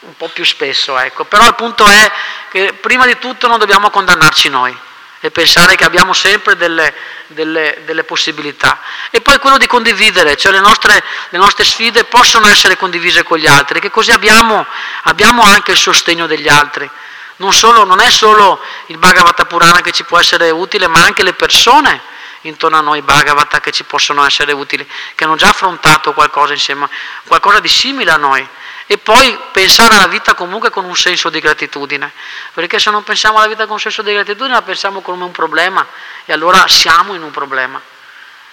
[0.00, 1.24] un po' più spesso, ecco.
[1.24, 2.12] Però il punto è
[2.50, 4.76] che prima di tutto non dobbiamo condannarci noi
[5.20, 6.94] e pensare che abbiamo sempre delle,
[7.26, 8.80] delle, delle possibilità.
[9.10, 13.36] E poi quello di condividere, cioè le nostre, le nostre, sfide possono essere condivise con
[13.36, 14.64] gli altri, che così abbiamo,
[15.02, 16.88] abbiamo anche il sostegno degli altri.
[17.36, 21.22] Non, solo, non è solo il Bhagavata Purana che ci può essere utile, ma anche
[21.22, 26.12] le persone intorno a noi Bhagavata che ci possono essere utili, che hanno già affrontato
[26.12, 26.88] qualcosa insieme,
[27.26, 28.46] qualcosa di simile a noi.
[28.86, 32.10] E poi pensare alla vita comunque con un senso di gratitudine,
[32.54, 35.32] perché se non pensiamo alla vita con un senso di gratitudine la pensiamo come un
[35.32, 35.86] problema
[36.24, 37.80] e allora siamo in un problema.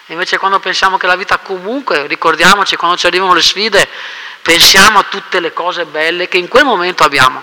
[0.06, 3.88] Invece quando pensiamo che la vita comunque, ricordiamoci, quando ci arrivano le sfide,
[4.42, 7.42] pensiamo a tutte le cose belle che in quel momento abbiamo.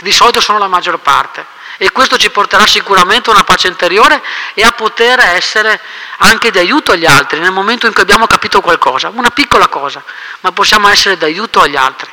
[0.00, 4.22] Di solito sono la maggior parte e questo ci porterà sicuramente a una pace interiore
[4.54, 5.80] e a poter essere
[6.18, 10.02] anche di aiuto agli altri nel momento in cui abbiamo capito qualcosa, una piccola cosa,
[10.40, 12.10] ma possiamo essere d'aiuto agli altri.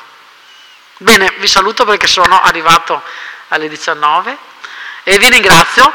[0.97, 3.01] Bene, vi saluto perché sono arrivato
[3.49, 4.38] alle 19
[5.03, 5.91] e vi ringrazio,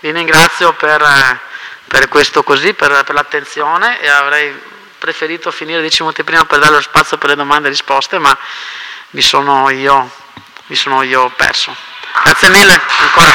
[0.00, 1.40] vi ringrazio per,
[1.86, 4.52] per questo così, per, per, l'attenzione e avrei
[4.98, 8.36] preferito finire 10 minuti prima per dare lo spazio per le domande e risposte, ma
[9.10, 10.10] mi sono io,
[10.66, 11.89] mi sono io perso.
[12.12, 13.32] Grazie mille ancora.